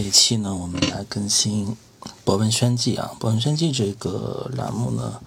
[0.00, 1.68] 这一期呢，我们来更新
[2.24, 5.20] 《博文轩记》啊，《博文轩记》这个栏目呢，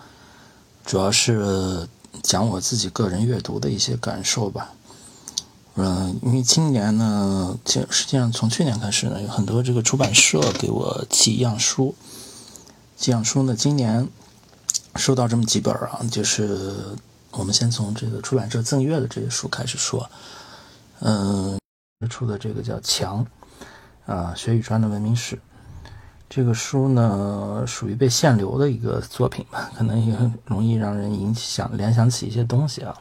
[0.84, 1.88] 主要是
[2.24, 4.74] 讲我自己个人阅读的一些感受吧。
[5.76, 11.94] 嗯、因为今年呢，其实实际上从去年开始呢，有很多这个出版社给我寄样书，
[12.98, 14.10] 寄样书呢，今年
[14.96, 16.74] 收到这么几本啊，就是
[17.30, 20.10] 我们先从这个出版社赠阅的这些书开始说。
[21.02, 21.60] 嗯，
[22.10, 23.24] 出的这个叫《墙》
[24.06, 25.40] 啊，学宇川的文明史。
[26.30, 32.98] 这个书呢，属于被限流的一个作品吧，可能也很容易让人影响联想起一些东西啊。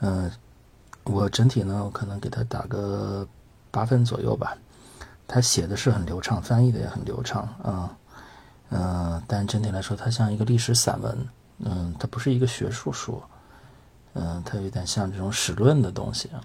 [0.00, 0.30] 嗯，
[1.04, 3.26] 我整体呢，我可能给他打个
[3.70, 4.56] 八分左右吧。
[5.26, 7.96] 他写的是很流畅，翻译的也很流畅啊。
[8.68, 11.28] 嗯，但整体来说，它像一个历史散文。
[11.60, 13.22] 嗯，它不是一个学术书。
[14.12, 16.40] 嗯，它有点像这种史论的东西啊。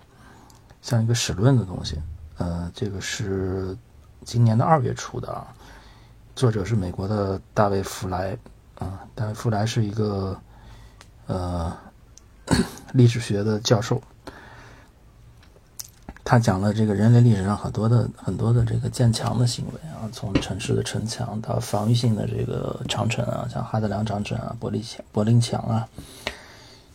[0.82, 2.02] 像一个史论的东西，
[2.42, 3.78] 呃，这个是
[4.26, 5.46] 今年的二月出的啊，
[6.36, 8.36] 作者是美国的大卫·弗莱，
[8.80, 10.36] 啊，大卫·弗莱是一个
[11.28, 11.72] 呃
[12.94, 14.02] 历史学的教授，
[16.24, 25.88] 他讲了这个人类历史上很多的很多的这个建墙的行为啊，从城市的城墙到防御性的这个长城啊，像哈德良长城啊、柏林墙、柏林墙啊，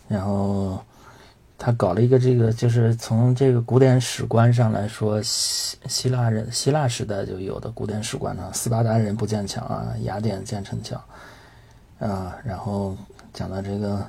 [0.09, 0.83] 然后。
[1.59, 11.01] 他搞了一个这个，就是从这个古典史观上来说，希希腊人希腊时代就有的古典史观啊，斯巴达人不建墙啊，雅典建城墙
[11.99, 12.95] 啊，然后
[13.33, 14.07] 讲到这个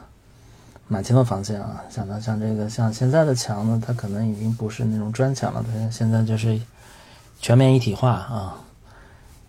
[0.90, 6.60] 马其诺防线啊，讲到像这个像现在的墙呢，它可能已经不是那种砖墙了，它现在就是
[7.40, 8.58] 全面一体化啊。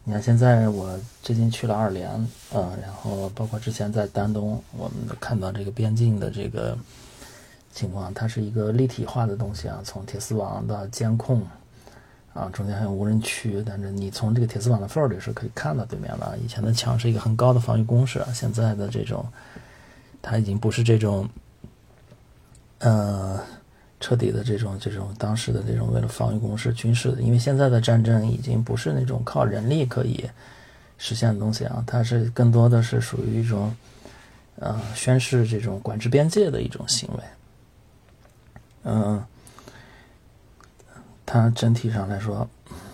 [0.04, 2.08] 你看现在我最近去了二连，
[2.54, 6.78] 啊，然后包括之前在丹东，我们看到这个边境的这个。
[7.78, 11.40] 情况，它是一个立体化的东西啊，从铁丝网到监控，
[12.34, 16.36] 啊，中间还有无人区，但是你从这个铁丝网的缝里是可以看到对面的。
[16.42, 19.24] 以前的墙是一个很高的防御工事，现在的这种，
[20.20, 21.28] 它已经不是这种，
[22.80, 23.38] 呃，
[24.00, 30.28] 彻底的这种这种当时的这种为了防御工事军事的，因为现在的战争已经不是那种靠人力可以
[30.96, 33.72] 实现的东西啊，它是更多的是属于一种，
[34.56, 37.22] 呃，宣示这种管制边界的一种行为。
[38.84, 39.22] 嗯，
[41.26, 42.48] 它整体上来说，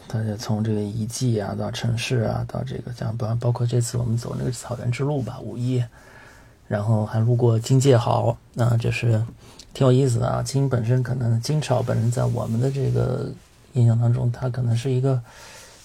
[0.08, 5.84] 它就从这个遗迹啊，到城市啊，到这个像包包括这次我们走那个草原之路吧，五一，
[6.66, 9.22] 然后还路过金界壕，啊，就是
[9.72, 10.42] 挺有意思的啊。
[10.42, 13.30] 金本身可能金朝本身在我们的这个
[13.74, 15.22] 印象当中，它可能是一个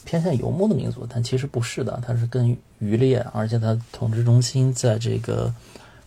[0.05, 5.53] 偏向游牧的民族，但其实不是的，它是更渔猎，而且它统治中心在这个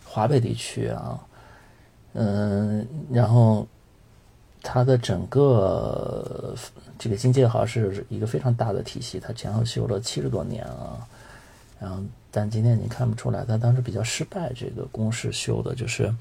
[0.03, 1.19] 华北地区啊，
[2.13, 3.65] 嗯，然后。
[4.63, 6.55] 它的整个
[6.97, 11.05] 这个金界壕是一个非常大的体系，它前后修了七十多年啊，
[11.79, 11.97] 然后
[12.31, 16.11] 但今天你看不出来，它当时比较失败，这个工事修的就是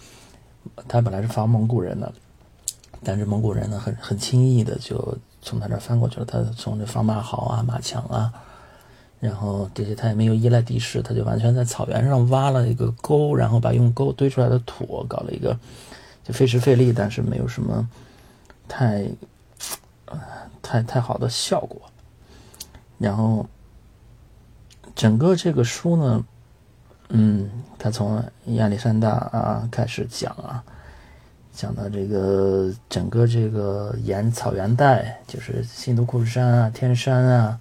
[0.89, 2.13] 它本来是防蒙古人的，
[3.05, 8.33] 但是蒙古人呢很很轻易的就从他这翻过去了，他从这防马壕啊、马墙啊，
[9.21, 15.57] 然后这些他也没有依赖地势，他就完全在草原上挖了一个沟，然后把用沟堆出来的土搞了一个
[16.25, 17.89] 就费时费力，但是没有什么。
[18.73, 19.07] 太，
[20.07, 20.19] 呃，
[20.63, 21.79] 太太好的效果。
[22.97, 23.47] 然后，
[24.95, 26.25] 整个这个书呢，
[27.11, 30.65] 嗯，他从亚历山大啊开始讲啊，
[31.53, 37.61] 讲到这个整个这个沿草原带，就是新都库什山啊、天山啊，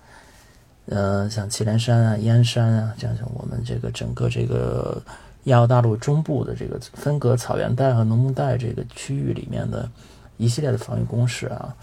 [0.85, 5.03] 呃，像祁连山啊、燕山啊，这样像我们这个整个这个
[5.43, 9.89] 亚欧大陆中部的这个分隔草原带和农牧带这个区域里面的。
[10.41, 11.75] 一系列的防御工事啊，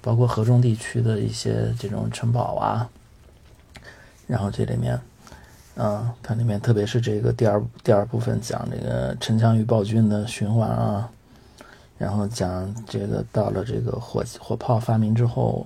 [0.00, 2.90] 包括河中地区的一些这种城堡啊，
[4.26, 5.00] 然后这里面，
[5.76, 11.08] 啊，它里面特别是这个第二第二部分讲这个城墙与暴君的循环啊，
[11.96, 15.64] 然后讲这个到了这个火火炮发明之后，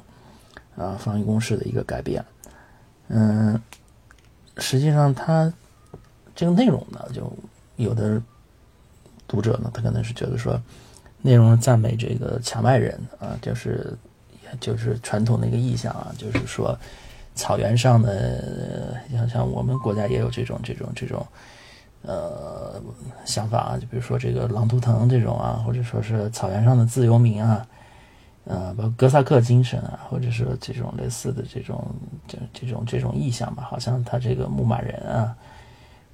[0.77, 2.23] 啊，防御工事的一个改变。
[3.09, 3.59] 嗯，
[4.59, 5.50] 实际上它
[6.35, 7.33] 这个内容呢，就
[7.77, 8.21] 有的
[9.27, 10.61] 读者呢，他可能是觉得说，
[11.26, 13.93] 内容赞美这个荞麦人啊，就是
[14.61, 16.78] 就是传统的一个意象啊，就是说
[17.34, 21.26] 草原上的，像像我们国家也有这种这种这种
[22.02, 22.81] 呃
[23.25, 27.67] 想法啊，就比如说这个狼图腾这种啊，或者说是草原上的自由民啊。
[28.49, 31.84] 呃，包括哥萨克精神啊，或者是这种类似的这种
[32.28, 35.37] 这这种这种意象吧，好像他这个牧马人啊，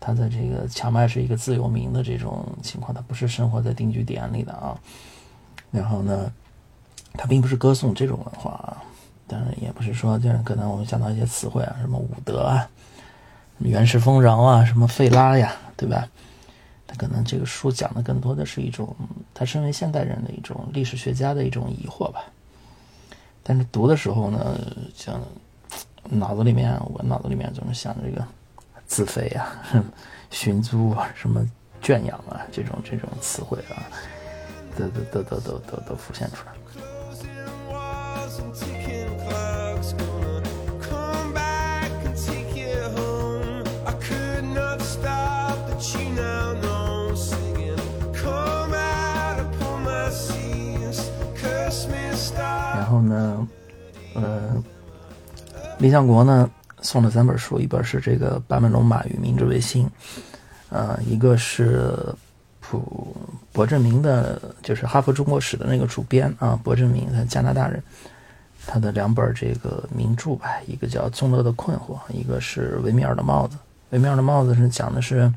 [0.05, 4.77] 他的这个荞麦是一个自由民的这种情况，他不是生活在定居点里的啊。
[5.71, 6.33] 然后呢，
[7.13, 8.83] 他并不是歌颂这种文化啊，
[9.29, 12.69] 当然也不是说就是可能我们想到一些词汇啊，什么伍德啊，
[13.61, 16.09] 原始丰饶啊，什么费拉呀，对吧？
[16.85, 18.95] 他可能这个书讲的更多的是一种
[19.33, 22.25] 他身为现代人的一种历史学家的一种疑惑吧。
[23.43, 24.59] 但是读的时候呢，
[24.95, 25.21] 像
[26.11, 28.27] 脑子里面，我脑子里面总是想这个
[28.93, 29.51] 自肥啊、
[30.29, 31.43] 寻租啊、什么
[31.81, 33.89] 圈养啊这种这种词汇啊，
[34.77, 36.53] 都都都都都都都浮现出来。
[52.75, 53.49] 然后呢，
[54.17, 54.63] 呃，
[55.79, 56.51] 李想国呢
[56.83, 59.87] 送了三本书，一本是这个《巴门龙马与明治维新》，
[60.69, 61.97] 呃，一个是
[62.61, 63.17] 普
[63.53, 67.83] 柏正明的，就是哈佛中国史的那个主编啊，柏正明，他加拿大人，
[68.67, 73.57] 他的两本这个名著吧，一个叫《宗乐的困惑》，一个是维米尔的帽子。
[73.91, 75.33] 维米尔的帽子是讲的是，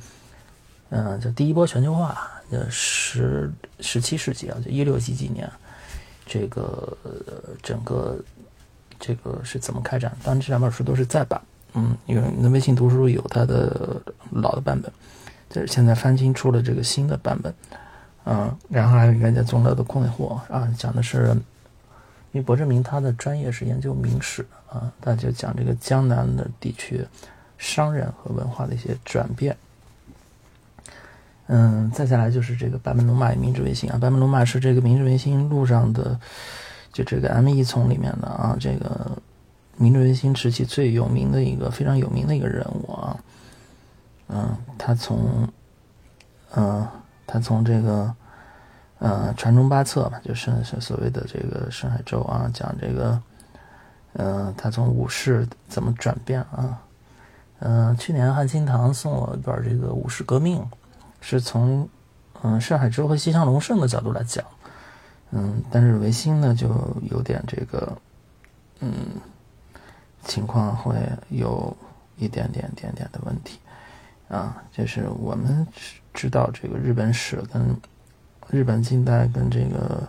[0.89, 3.51] 嗯，就第一波全球化，呃，十
[3.81, 5.49] 十七世纪啊，就一六几几年。
[6.27, 6.97] 这个
[7.61, 8.17] 整个
[9.05, 10.11] 这个是怎么开展？
[10.23, 11.39] 当然，这两本书都是再版，
[11.75, 14.91] 嗯，因为那微信读书有它的老的版本，
[15.47, 17.53] 就是现在翻新出了这个新的版本，
[18.25, 21.35] 嗯，然后还有一个叫《宗乐的困惑》啊，讲的是，
[22.31, 27.05] 因为柏志明他的专业是研究明史啊，他就讲这个江南的地区
[27.59, 29.55] 商人和文化的一些转变。
[31.47, 36.19] 嗯，再下来就是这个坂本龙马与明治维新啊，坂本龙马是这个明治维新路上的，
[36.95, 39.11] 就这个 M 一丛里面的啊，这个
[39.75, 43.17] 明治维新时期最有名的一个非常有名的一个人物啊，
[44.29, 45.45] 嗯，他从，
[46.55, 46.87] 嗯，
[47.27, 48.15] 他从这个，
[48.99, 53.21] 呃，传中八策吧，就是是所谓的这个深海州啊，讲这个，
[54.13, 56.79] 嗯，他从武士怎么转变啊，
[57.59, 60.65] 嗯，去年汉清堂送我一本这个武士革命。
[61.19, 61.89] 是从，
[62.43, 64.45] 嗯，上海州和西乡隆盛的角度来讲，
[65.31, 66.67] 嗯，但是维新呢就
[67.09, 67.97] 有点这个，
[68.79, 68.93] 嗯，
[70.23, 70.95] 情况会
[71.29, 71.75] 有
[72.17, 73.59] 一点点点点的问题，
[74.29, 75.65] 啊，就是我们
[76.13, 77.75] 知道这个日本史跟
[78.49, 80.07] 日本近代跟这个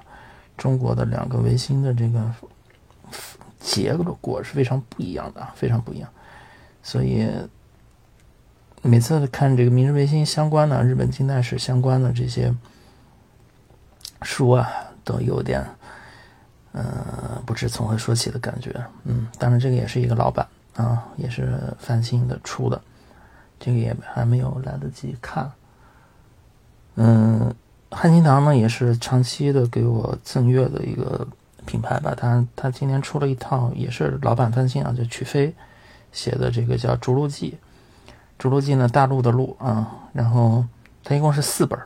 [0.57, 2.35] 中国的两个维新的这个
[3.59, 6.09] 结果是非常不一样的，非常不一样，
[6.83, 7.29] 所以。
[8.83, 12.55] 每次看这个明治维新相关的、日本近代史相关的这些
[14.23, 14.71] 书啊，
[15.07, 15.65] 都有点，
[16.73, 18.75] 呃，不知从何说起的感觉。
[19.05, 22.79] 嗯，当然这个也是一个老版啊，也是翻新的出的，
[23.61, 25.51] 这个也还没有来得及看。
[26.97, 27.55] 嗯，
[27.91, 31.27] 汉清堂呢也是长期的给我赠阅的一个
[31.65, 35.55] 品牌吧，他他今年出了一套也是老版翻新啊，就曲飞
[36.11, 37.57] 写的这个叫《逐鹿记》。
[38.39, 40.65] 《逐鹿记》呢，大陆的陆啊，然后
[41.05, 41.79] 它一共是四本，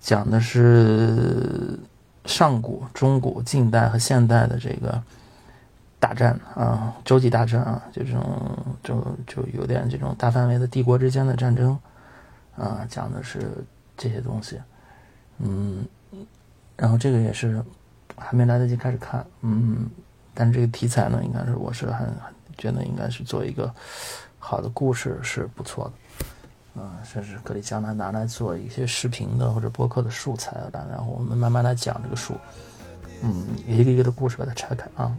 [0.00, 1.78] 讲的是
[2.26, 5.02] 上古、中古、近代和现代的这个
[5.98, 11.78] 大战啊，洲际大战啊，就这种就就有点这种大范围的帝国之间的战争
[12.56, 13.64] 啊，讲的是
[13.96, 14.60] 这些东西，
[15.38, 15.84] 嗯，
[16.76, 17.62] 然后这个也是
[18.16, 19.88] 还没来得及开始看，嗯，
[20.34, 22.12] 但是这个题材呢，应该是我是很
[22.58, 23.72] 觉得应该是做一个。
[24.38, 25.92] 好的故事是不错的，
[26.76, 32.34] 嗯，甚至可以将它拿来做一些视频的或者播客的素材啊，然后我们慢慢来讲这个书，
[33.22, 35.16] 嗯，一个一个的故事把它拆开啊。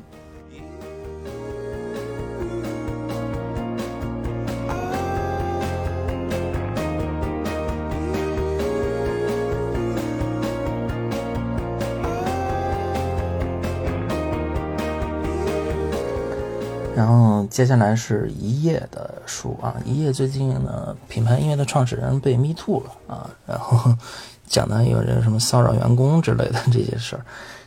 [17.58, 23.92] 接下来是一页的书啊，一页最近呢，品牌音乐的创始人被 me too 了啊，然后
[24.46, 27.26] 讲的有人什么骚扰员工之类的这些事儿，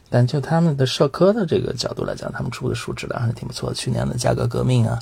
[0.08, 3.74] 但就他们的社科的这个角度来讲，他们出的书质量还是挺不错的。
[3.74, 4.96] 去年的价格革命啊，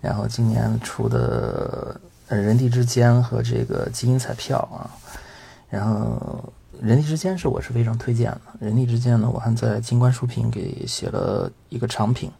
[0.00, 4.88] 然后今年出的人地之间和这个基因彩票啊，
[5.68, 6.42] 然后
[6.80, 8.40] 人地之间是我是非常推荐的。
[8.60, 12.32] 人地之间呢，我还在金冠书评给写了一个长评。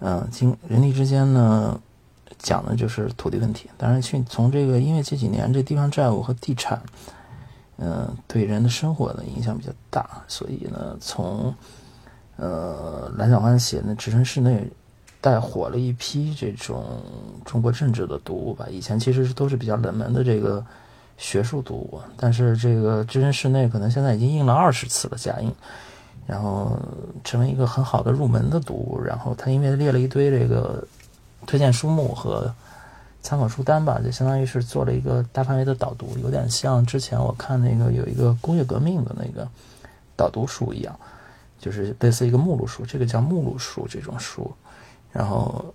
[0.00, 1.78] 嗯，经人力之间呢，
[2.38, 3.68] 讲的就是土地问题。
[3.76, 6.82] 当然，去从这个因为这几年这地方债务和地产，
[7.76, 11.54] 嗯，对人的生活的影响比较大，所以呢，从
[12.36, 14.56] 呃蓝小欢写的《置身事内》
[15.20, 17.02] 带火了一批这种
[17.44, 18.66] 中国政治的读物吧。
[18.70, 20.64] 以前其实是都是比较冷门的这个
[21.18, 25.54] 学术读物，但是这个《置身事内》可能现在已经印了二十次了加印。
[26.30, 26.78] 然后
[27.24, 29.02] 成为一个很好的入门的读物。
[29.02, 30.86] 然后他因为列了一堆这个
[31.44, 32.54] 推荐书目和
[33.20, 39.48] 参考书单吧，就相当于是做了一个大范围的导读，有点像之前我看那个有一个工业革命的那个
[40.14, 40.96] 导读书一样，
[41.58, 44.48] 就是类似一个目录书，这个叫目录书这种书。
[45.10, 45.74] 然后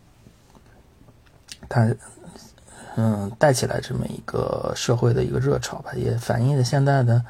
[1.68, 1.94] 他
[2.96, 7.22] 嗯带起来这么一个社会的一个热潮吧，也反映了现在的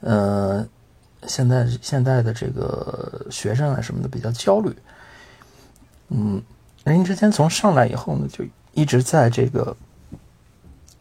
[0.00, 0.66] 呃。
[1.26, 4.74] 现在现在的这个学生啊什么的比较焦虑，
[6.08, 6.42] 嗯，
[6.84, 9.76] 人家之间从上来以后呢，就一直在这个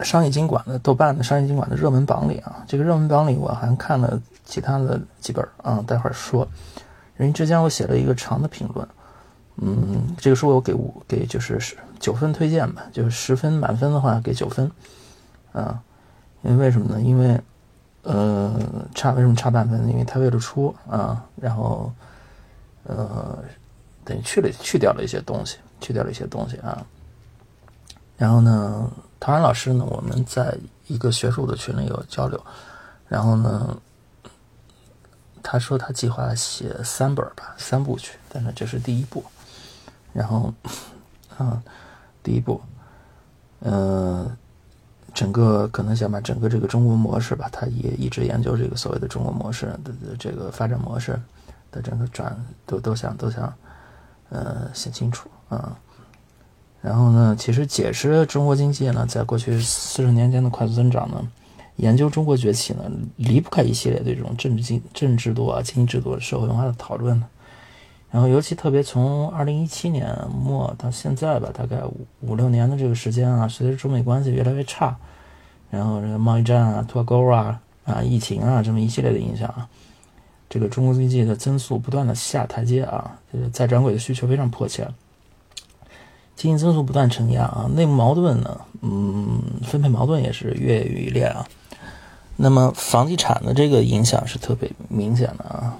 [0.02, 6.48] 商业经管的豆瓣的商业经管的热门榜里啊，这个热门榜里我还看了其他的几本啊，待会儿说。
[7.16, 8.88] 人家之间我写了一个长的评论，
[9.58, 11.60] 嗯，这个书我给五给就是
[12.00, 14.72] 九分推荐吧，就是十分满分的话给九分，
[15.52, 15.82] 啊，
[16.44, 17.02] 因为为什么呢？
[17.02, 17.42] 因为。
[18.04, 18.60] 呃，
[18.96, 19.88] 差为什么差半分？
[19.88, 21.94] 因为他为了出啊，然后
[22.84, 23.38] 呃，
[24.04, 26.84] 等于去了去掉了一些东西，去掉了一些东西啊。
[28.18, 32.44] 然后呢，陶然老师呢，我们在一个学术的群里有交流。
[33.08, 33.78] 然后呢，
[35.44, 39.24] 他说他计划写三本吧，三部曲，但是这是第一部。
[40.12, 40.52] 然后
[41.38, 41.62] 啊，
[42.24, 42.60] 第一部，
[43.60, 44.36] 嗯。
[45.14, 51.20] 整个可能想把整个这个中国模式吧，他也一直研究这个所谓的中国模式的这个发展模式
[51.72, 53.54] 的整个转都都想都想
[54.30, 55.78] 呃写清楚啊。
[56.82, 61.22] 然后呢，其实解释中国经济呢，在过去四十年间的快速增长呢，
[61.76, 67.28] 研究中国崛起呢，离不开一系列的这种政治经政治制度啊、经济制度、社会文化的讨论呢。
[68.12, 74.94] 然后尤其特别从二零一七年末到现在吧，大概五五六年的这个时间啊，随着中美关系越来越差，
[75.70, 79.70] 然后这个贸易战啊、脱钩啊、啊疫情啊这么一系列的影响啊，
[80.50, 84.86] 这个中国经济的增速不断的下台阶啊，就是再转轨的需求非常迫切，
[86.36, 91.48] 经济增速不断承压啊，内部矛盾呢，嗯，分配矛盾也是越演愈烈啊，
[92.36, 95.78] 那么房地产的这个影响是特别明显的啊。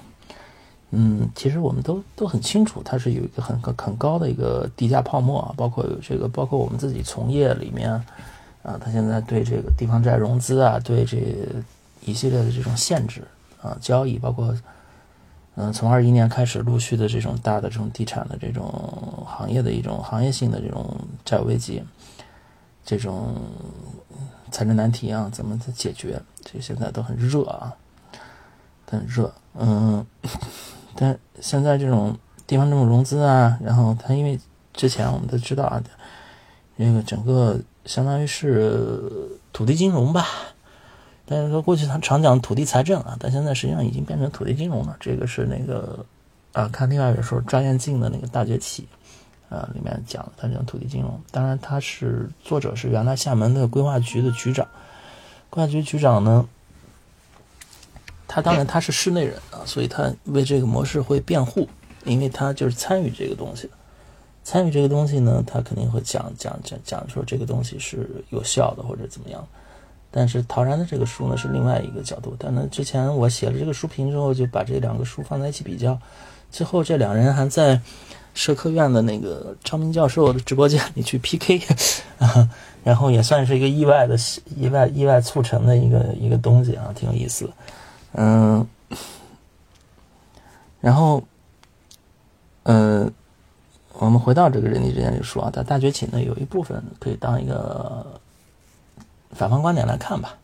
[0.94, 7.90] 嗯，其实我们都都很清楚，它是有一个很很高的一个地价泡沫啊，包括有这个，包括我们自己从业里面，
[8.62, 11.16] 啊，它现在对这个地方债融资啊，对这
[12.04, 13.22] 一系列的这种限制
[13.62, 14.54] 啊，交易，包括
[15.54, 18.70] 嗯，从二一年开始陆续的这种大的这种地产的这种
[19.26, 20.94] 行业的一种行业性的这种
[21.24, 21.82] 债务危机，
[22.84, 23.36] 这种
[24.50, 26.20] 财政难题啊，怎么解决？
[26.44, 27.72] 这现在都很热啊，
[28.86, 30.04] 很热，嗯。
[30.94, 34.38] 但现在这种地方政府融资啊，然后它因为
[34.72, 35.82] 之前我们都知道啊，
[36.76, 39.02] 那个整个相当于是
[39.52, 40.26] 土地金融吧，
[41.26, 44.96] 但是说过去他常讲土地财政啊，但现在实际上已经变成土地金融了。
[45.00, 46.04] 这个是那个
[46.52, 48.86] 啊，看另外一本书张彦进的那个大崛起
[49.48, 51.20] 啊，里面讲他讲土地金融。
[51.30, 54.66] 当然，他是作者是原来厦门的规划局的局长，
[55.50, 56.46] 规划局局长呢。
[58.34, 61.68] 他当然他是室内人啊，所以他为这个模式会辩护，
[62.04, 63.74] 因为他就是参与这个东西的，
[64.42, 69.46] 参与这个东西呢，他肯定会讲讲讲讲说这个东西是有效的或者怎么样。
[70.10, 75.98] 但是陶然的这个书呢是另外一个角度，但呢之前我写了这个书评之后，就把这两个书放在一起比较，
[76.50, 77.78] 最后这两人还在
[78.32, 81.60] 社科院的那个张明教授的直播间里去 PK，
[82.18, 82.48] 啊，
[82.82, 84.16] 然后也算是一个意外的
[84.56, 87.46] 意外意外促成的一个一个东西啊，挺有意思。
[88.12, 88.66] 嗯，
[90.80, 91.22] 然后，
[92.64, 93.10] 呃，
[93.94, 98.20] 我们回到这个人力之间就说啊，它大崛起呢有一部分可以当一个
[99.30, 100.36] 反方观点来看吧。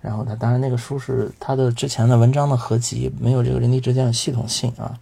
[0.00, 4.98] 然后他当然那个书是他的之前的文章的合集，没有这个人力之间的系统性啊。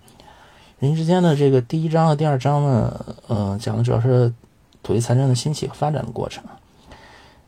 [0.79, 4.31] 人力之间的这个第一章和第二章呢，呃，讲的主要是
[4.83, 6.45] 土地财政的兴起和发展的过程。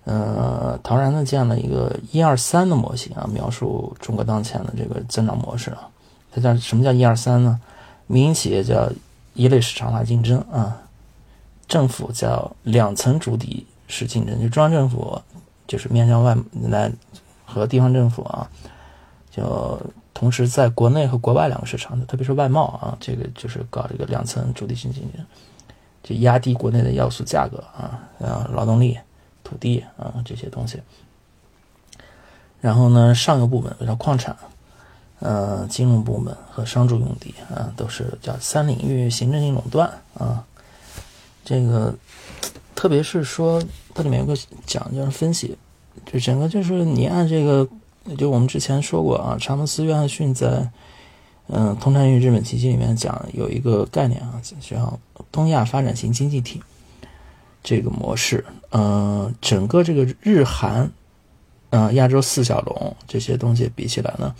[0.04, 5.88] 呃，陶然呢建了一个一二三的模型啊，描述中国当前的这个增长模式啊。
[6.32, 7.60] 它叫什么叫一二三呢？
[8.08, 8.90] 民营企业叫
[9.34, 10.76] 一类市场化竞争啊，
[11.68, 15.20] 政府叫两层主体式竞争，就中央政府
[15.68, 16.36] 就是面向外
[16.68, 16.90] 来
[17.44, 18.50] 和地方政府啊，
[19.30, 19.80] 就
[20.12, 25.24] 同时在国内和国外两个市场，特别是外贸啊，这个就是搞这个两层主体性竞争，
[26.02, 28.98] 就压低国内的要素价格啊，啊，劳动力。
[29.52, 30.80] 土地啊这些东西，
[32.58, 34.34] 然后呢，上游部门比如矿产，
[35.18, 40.42] 呃，金融部门和商住用地啊，都是叫三领域行政性垄断啊。
[41.44, 41.94] 这个
[42.74, 43.62] 特别是说，
[43.94, 45.58] 它里面有个讲就是分析，
[46.06, 47.68] 就整个就是你按这个，
[48.16, 50.70] 就我们之前说过啊，查莫斯·约翰逊在
[51.48, 54.98] 嗯《通产与日本奇迹》里面讲有一个概念啊，叫
[55.30, 56.62] 东亚发展型经济体。
[57.64, 60.90] 这个模式，嗯，整个这个日韩，
[61.70, 64.34] 啊，亚洲四小龙这些东西比起来呢，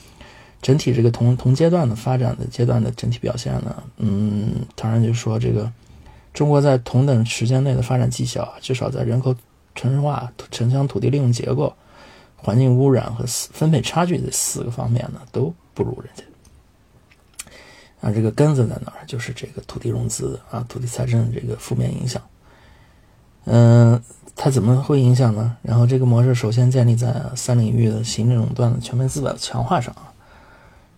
[0.62, 5.70] 整体这个同同阶段的发展的阶段的整体表现呢，嗯，当然就说这个
[6.32, 9.34] 中国在同等时间内的发展绩效，至少在人口
[9.74, 11.70] 城市化、城乡土地利用结构、
[12.36, 16.24] 环境污染和分配差距这四个方面呢，都不如人家。
[18.00, 19.04] 啊，这个根子在哪儿？
[19.06, 22.20] 就是这个土地融资啊，土地财政这个负面影响。
[23.44, 24.00] 嗯，
[24.34, 25.56] 它怎么会影响呢？
[25.62, 29.94] 然后这个模式首先建立在三领域的行政垄断的全面资本的强化上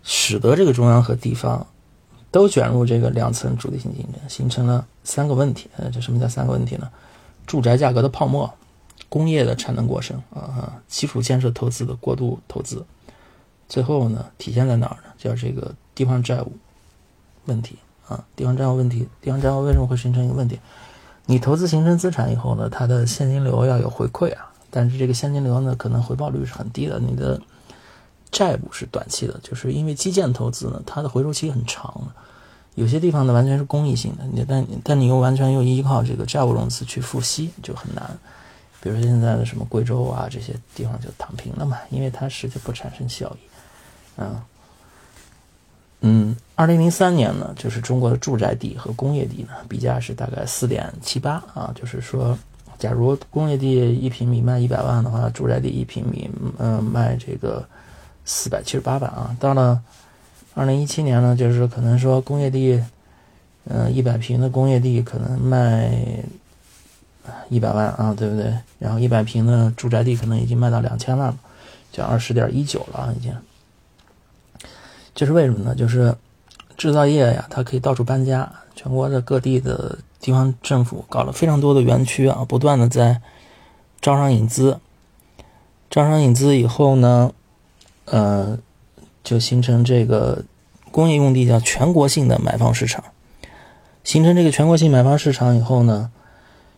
[0.03, 1.67] 使得这个中央和地方
[2.31, 5.69] 都卷入这个两层主体性竞争，形成了三个问题。
[5.77, 6.91] 呃，这什么叫三个问题呢？
[7.47, 8.53] 住宅价格的泡沫，
[9.09, 12.85] 工业的产能过剩啊，基础建设投资的过度投资，
[13.69, 15.13] 最后呢，体现在哪儿呢？
[15.19, 16.53] 叫这个地方债务
[17.45, 17.77] 问题
[18.09, 20.59] 啊，地方债务问题，地方债务为什么会形成一个问题？
[21.27, 27.01] 你投资形成资产以后呢，它的现金流要有回馈啊，但是这个现金流呢，可能回报率是很低的。
[27.01, 27.41] 你的
[28.31, 32.03] 债务是短期的，就是因为基建投资呢，它的回收期很长。
[32.75, 38.05] 有些地方呢，完全是公益性的，你但但你又完全又依靠这个债务融资去付息，就很难。
[38.83, 44.45] 比如说现在的什么贵州啊这些地方就躺平了嘛，因为它实际不产生效益，啊。
[46.07, 52.39] 嗯，二零零三年呢，就是中国的住宅地和工业地呢，比价是大概四点七八啊，就是说，
[52.79, 57.67] 假如工业地一平米卖一百万的话，住宅地一平米嗯卖这个
[58.27, 59.35] 四百七十八万啊。
[59.41, 59.81] 到了
[60.53, 62.85] 二零一七年呢，就是可能说工业地，
[63.71, 65.91] 嗯一百平的工业地可能卖
[67.49, 68.53] 一百万啊，对不对？
[68.79, 71.39] 然后一百平的住宅地可能已经卖到两千万了，
[71.91, 73.33] 就二十点一九了啊，已经。
[75.15, 75.75] 这是为什么呢？
[75.75, 76.15] 就是
[76.77, 83.21] 制造业呀，它可以到处搬家，全国的各地的地方政府搞了非常多的园区啊，不断的在
[84.01, 84.81] 招商引资，
[85.89, 87.33] 招商引资以后呢，
[88.07, 88.59] 呃，
[89.23, 90.45] 就形成这个
[90.91, 93.05] 工业用地叫全国性的买方市场，
[94.03, 96.11] 形成这个全国性买方市场以后呢，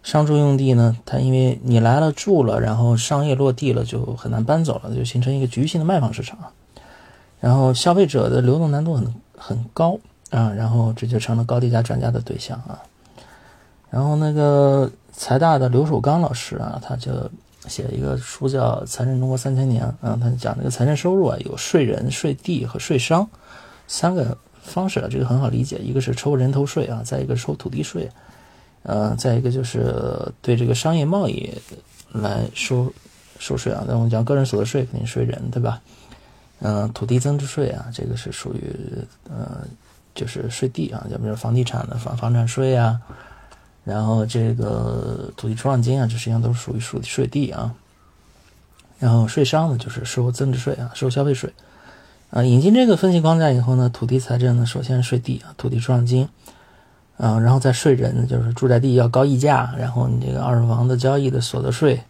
[0.03, 6.39] 商住用地呢，它因为你来了住了，然后商业落地了，就很难搬走了，就形成一个局域性的卖方市场。
[7.47, 9.97] 然后消费者的流动难度很很高
[10.31, 12.83] 啊，然后这就成了高低价转嫁的对象啊。
[13.89, 17.13] 然后那个财大的刘守刚老师啊，他就
[17.69, 23.25] 写一个书叫《财政中国三千年》啊，他讲这个财政收入啊有税人、税地和税商
[23.87, 28.11] 三个方式啊，这个很好理解，一个是抽人头税啊，再一个收土地税，
[28.83, 29.95] 呃，再一个就是
[30.43, 31.49] 对这个商业贸易
[32.11, 32.93] 来收
[33.39, 33.85] 收税啊。
[33.87, 35.81] 那我们讲个人所得税肯定税人对吧？
[36.61, 38.75] 嗯，土地增值税啊，这个是属于
[39.29, 39.61] 呃，
[40.15, 42.99] 就是税地啊，就比如房地产的房房产税啊，
[43.85, 47.75] 然后这个土地出让金啊，这实际上都是属于属税地啊。
[48.99, 51.53] 然后税商呢，就是收增值税啊，收消费税
[52.31, 52.43] 啊。
[52.43, 56.27] 引进这个分析框架以后呢，土地财政呢，首先是税地啊，土地出让金
[57.19, 62.03] 啊，然后再税人，就是住宅地要高溢价，然后你这个二手房的交易的所得税，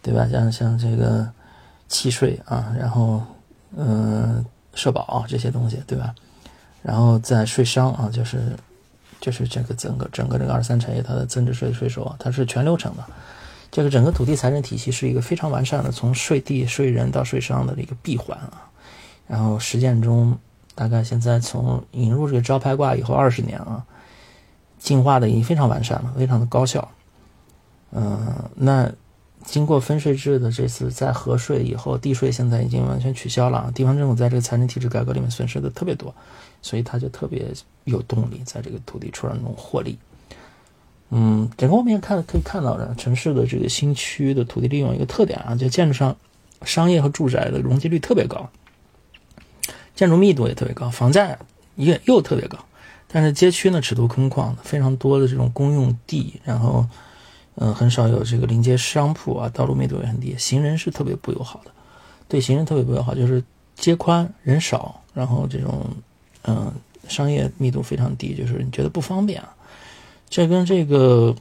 [0.00, 0.28] 对吧？
[0.30, 1.28] 像像这个
[1.88, 3.20] 契税啊，然后。
[3.76, 6.14] 嗯，社保这些东西，对吧？
[6.82, 8.56] 然后在税商啊，就是
[9.20, 13.04] 就是这个整个整个这个二三产业它的增值税税收啊，它是全流程的。
[13.70, 18.68] 这个整个土地财政体系是一个非常完善的，从税地、税人到税商的一个闭环啊。
[19.28, 20.36] 然后实践中，
[20.74, 23.84] 大概现在从引入这个招牌挂以后二十年啊，
[24.78, 26.88] 进化的已经非常完善了，非常的高效。
[27.92, 28.90] 嗯，那
[29.44, 36.14] 经过分税制的这次在核税以后，地税现在已经完全取消了，地方政府在这个财政体制改革里面损失的特别多，
[36.62, 37.46] 所以他就特别
[37.84, 39.98] 有动力在这个土地出让中获利。
[41.08, 46.14] 嗯，整个我们也看可以看到的，城市的这个新区的土地利用一个特点啊，就建筑上
[46.62, 48.48] 商业和住宅的容积率特别高，
[49.96, 51.36] 建筑密度也特别高，房价
[51.74, 52.58] 也又特别高，
[53.08, 56.86] 但是街区呢尺度空旷，非常多的这种公用地，然后
[57.62, 61.70] 嗯很少有这个临街商铺啊，道路密度也很低，行人是特别不友好的，
[62.26, 63.44] 对行人特别不友好，就是
[63.76, 65.84] 街宽人少，然后这种
[66.44, 66.72] 嗯
[67.06, 69.54] 商业密度非常低，就是你觉得不方便啊。
[70.30, 71.34] 这跟这个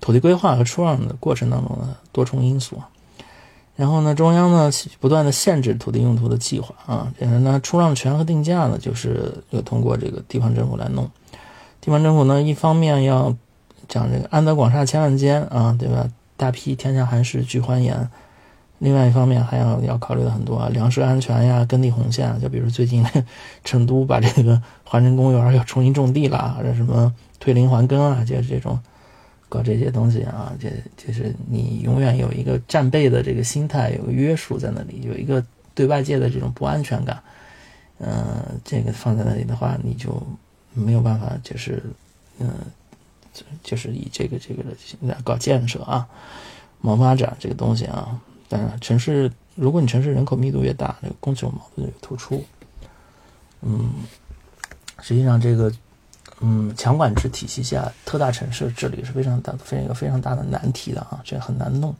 [0.00, 2.88] 土地规划和出让的过程当中的多重因素啊，
[3.74, 11.10] 然后呢，中央呢不断的限制土地用途的计划啊，然后呢，出让权和定价呢，就是又通过这个地方政府来弄。
[11.80, 13.34] 地方政府呢，一方面要
[13.88, 16.08] 讲这个安得广厦千万间啊，对吧？
[16.36, 18.08] 大批天下寒士俱欢颜。
[18.78, 23.04] 另外一方面还要要考虑的很多啊，粮食安全呀，耕地红线啊，就比如最近
[23.64, 27.12] 成都把这个环城公园要重新种地了，或者什么。
[27.40, 28.76] 退林还耕啊，就是这种
[29.48, 35.40] 搞这些东西啊，这就是你永远有一个战备的这个心态，有个约束在那里，有一个
[35.72, 37.22] 对外界的这种不安全感。
[38.00, 40.20] 嗯，这个放在那里的话，你就
[40.74, 41.80] 没有办法，就是
[42.40, 42.50] 嗯，
[43.62, 44.62] 就是以这个这个
[45.00, 46.06] 来搞建设啊，
[46.80, 48.20] 谋发展这个东西啊。
[48.48, 52.44] 当然，城市如果你城市人口密度越大，这个供求矛盾越突出。
[53.62, 53.90] 嗯，
[55.00, 55.72] 实际上这个。
[56.40, 61.92] 嗯，强管制体系下，特大城市治理是非常大、非常一个非常大的难题的啊，这很难弄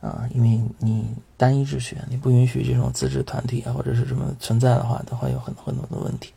[0.00, 1.04] 啊，因为你
[1.36, 6.32] 单一秩序，你不允许这种自治团体啊或者是什么存在的话，都会有很多很多的问题。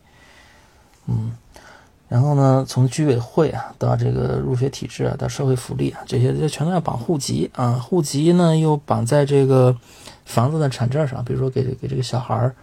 [1.06, 1.38] 嗯，
[2.10, 9.74] 然后呢，从居委会啊到这个入学体制啊到社会福利啊，这些这全都要绑户籍啊，户籍呢又绑在这个
[10.26, 12.54] 房子的产证上，比如说给给这个小孩儿。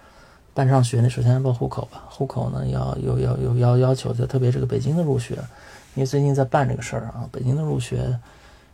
[0.53, 2.05] 办上学呢，首先要报户口吧。
[2.09, 5.35] 户口呢，要有要有要要求，就特别这个北京的入学，
[5.95, 7.29] 因为最近在办这个事儿啊。
[7.31, 8.19] 北京的入学，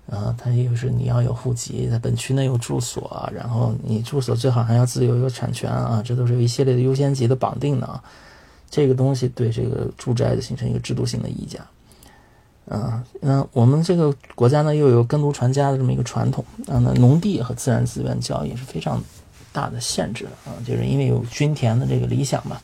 [0.08, 8.00] 啊，它也是你要有户籍，在本区内有住所，然后你住所最好还要自由有产权啊，这都是一系列的优先级的绑定的啊。
[8.72, 11.60] 这个东西对这个住宅的形成一个制度性的溢价。
[12.68, 19.00] 啊，那我们这个国家呢，又有耕读传家的这么一个传统啊，那农地和自然资源交易是非常。
[19.54, 22.58] 大的限制啊，就是因为有均田的这个理想嘛。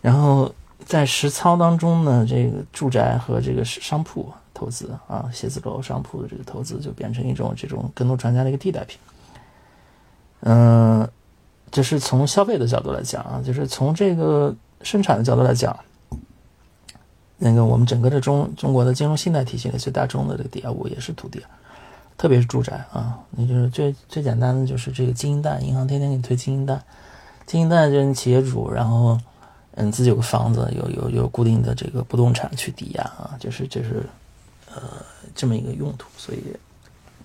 [0.00, 0.54] 然后
[0.86, 8.96] 在实操当中呢，这个住宅和这个商铺投资啊，写字楼、商铺的这个投资就变成一种这种耕读传家的一个替代品。
[10.42, 11.08] 嗯，
[11.68, 15.76] 这是从消费的角度来讲啊，就是从这个生产的角度来讲，
[17.38, 21.42] 那个我们整个的中中国的金融信贷体系里最大宗的这个抵押物也是土地。
[22.16, 26.80] 特别是住宅啊，那就是最最简单的就是这个经营贷，银行天天给你推经营贷，
[27.44, 29.18] 经营贷就是你企业主，然后
[29.72, 34.06] 嗯自己有个房子，有有有固定的这个不动产去抵押啊，就是就是
[34.72, 34.80] 呃
[35.34, 36.38] 这么一个用途，所以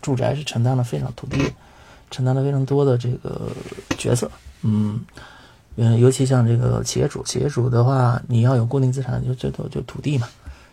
[0.01, 1.53] 住宅是承担了非常土地
[2.09, 3.51] 承担了非常多的这个
[3.95, 4.29] 角色，
[4.63, 4.99] 嗯
[5.81, 10.27] 嗯，尤其像这个企业主，企业主的话，你要有固定资产，就最多就土地嘛，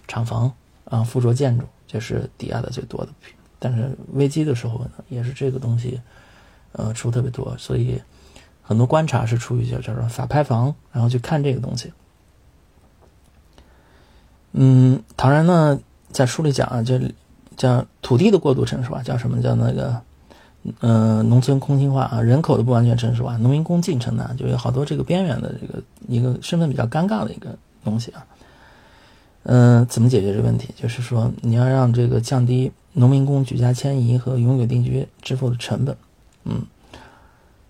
[0.09, 0.53] 厂房
[0.85, 3.13] 啊，附着建筑，这是抵押的最多的。
[3.61, 6.01] 但是危机的时候呢，也是这个东西，
[6.73, 8.03] 呃，出特别多，所以
[8.63, 11.93] 很多观察是出于叫叫做法拍房，然后去看这个东西。
[14.55, 15.79] 嗯，唐然呢
[16.11, 17.01] 在书里讲啊，就
[17.57, 20.03] 叫土地的过度成熟啊，叫什么叫那个，
[20.81, 28.27] 呃，农村空心化啊，人口的不完全成熟啊，农民工进城呢，就有好多这个边缘的这个一个身份比较尴尬的一个东西啊。
[29.45, 30.75] 嗯，怎么解决这个问题？
[30.77, 32.73] 就是说你要让这个降低。
[32.99, 35.95] 农民工举家迁移和永久定居支付的成本，
[36.45, 36.63] 嗯，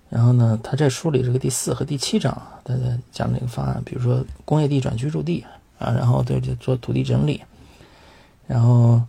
[0.09, 2.33] 然后呢，他在书里这个第四和第七章，
[2.63, 5.45] 他在讲这个方案，比如说工业地转居住地
[5.81, 7.43] 啊，然后对做土地整理，
[8.47, 9.03] 然后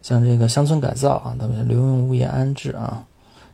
[0.00, 3.04] 像这个乡村改造啊，他们留用物业安置啊，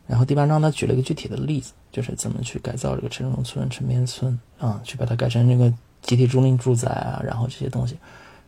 [0.06, 7.96] 然后第八章他举了一个具体的例子，就是怎么去改造这个城中村、城边村啊，去把它改成这个集体租赁住宅啊，然后这些东西。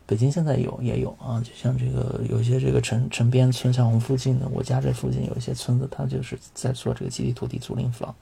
[0.08, 8.14] 北京现在有也有啊，就像这个有些这个城城边村，像我们附近的，我家这附近有一些村子，它就是在做这个集体土地租赁房，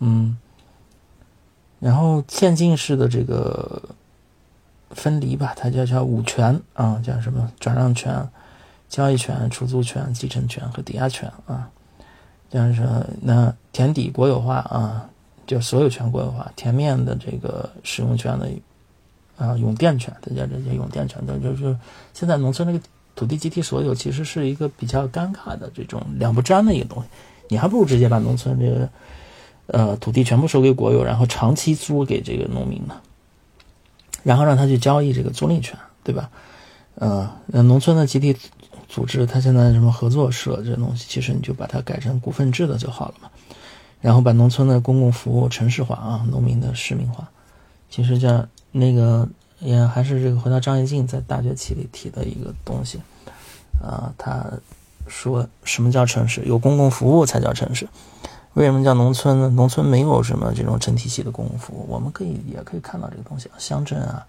[0.00, 0.36] 嗯，
[1.80, 3.82] 然后渐进式的这个
[4.90, 8.28] 分离吧，它叫叫五权啊，叫什么转让权、
[8.86, 11.70] 交易权、出租权、继承权和抵押权啊，
[12.54, 12.88] 像是
[13.20, 15.06] 那田底国有化啊，
[15.46, 18.48] 就所有权国有化，田面的这个使用权的。
[19.36, 21.76] 啊，用电权，大家这些用电权的，就是
[22.12, 22.84] 现在农村那个
[23.16, 27.08] 土地集体所有其实是一个比较尴尬的这种两不沾的一个东西，
[27.48, 28.88] 你还不如直接把农村这个
[29.66, 32.94] 呃土地全部收给国有，然后长期租给这个农民呢，
[34.22, 36.30] 然后让他去交易这个租赁权，对吧？
[36.94, 38.36] 呃，那农村的集体
[38.94, 43.28] 组织，它现在什么合作社这东西，其实你就把它改成股份制的就好了嘛。
[44.00, 47.28] 然后把农村的公共服务城市化啊，农民的市民化。
[47.90, 49.28] 其实这那个
[49.58, 53.00] 也还是这个回到张跃进在大崛起里提的一个东西
[53.82, 54.46] 啊，他
[55.08, 56.42] 说什么叫城市？
[56.44, 57.88] 有公共服务才叫城市。
[58.52, 59.48] 为什么叫农村呢？
[59.48, 61.84] 农村没有什么这种整体系的公共服务。
[61.88, 64.24] 我们可以也可以看到这个东西啊，乡镇啊，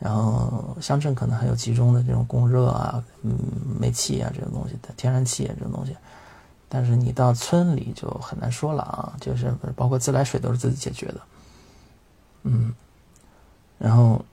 [0.00, 3.38] 然后乡镇可能还有集中的这种供热啊，嗯，
[3.78, 5.94] 煤气啊这种东西，天然气啊这种东西。
[6.68, 11.20] 但是你到村里就很难说了啊，就是包括自来水都是自己解决的，
[12.44, 12.72] 嗯，
[13.76, 14.24] 然后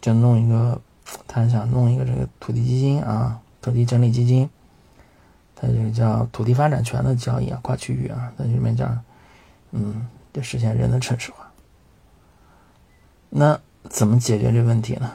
[0.00, 0.80] 就弄一个，
[1.26, 4.48] 他想弄一个这个土地基金啊，土地整理基金，
[5.56, 9.02] 它这个叫土地发展权的交易啊，跨区域啊，在里面讲，
[9.72, 11.50] 嗯，就实现人的城市化。
[13.30, 15.12] 那怎么解决这问题呢？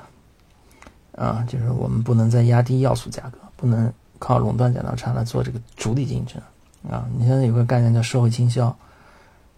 [1.15, 6.41] 啊，就是我们不能再压低要素价格，不能靠垄断剪刀差来做这个主体竞争。
[6.91, 8.75] 啊，你现在有个概念叫社会倾销，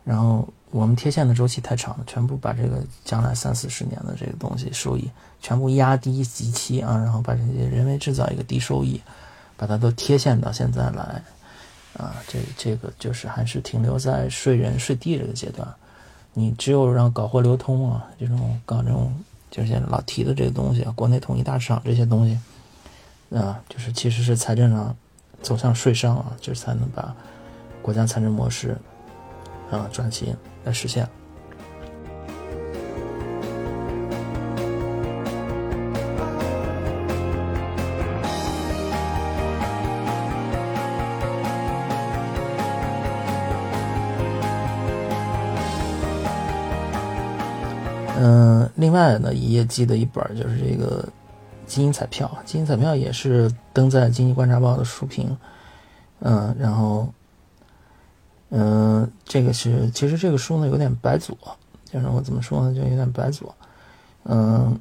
[0.04, 5.10] 然后我们贴现的周期太长了，全部把这个将来三四十年的这个东西收益
[5.42, 9.02] 全部压低极期啊，然后把这些人为制造一个低收益，
[9.58, 11.24] 把它都贴现到现在来，
[11.98, 15.68] 啊，这这个就是还是停留在税人税地这个阶段，
[16.36, 19.12] 你只有让搞货流通啊，这种搞这种
[19.50, 22.38] 就是现在老提的这个东西啊，国内统一大市场这些东西，
[23.36, 24.96] 啊，就是其实是财政上。
[25.42, 27.16] 走向税商啊，就是才能把
[27.80, 28.76] 国家财政模式
[29.70, 31.08] 啊转型来实现。
[48.96, 51.06] 外呢，一页记的一本就是这个。
[51.68, 55.36] 基因彩票，基因彩票也是登在《经济观察报》的书评，
[56.20, 57.12] 嗯，然后，
[58.52, 61.36] 嗯，这个是其实这个书呢有点白左，
[61.92, 63.56] 就是我怎么说呢，就有点白左，
[64.26, 64.80] 嗯，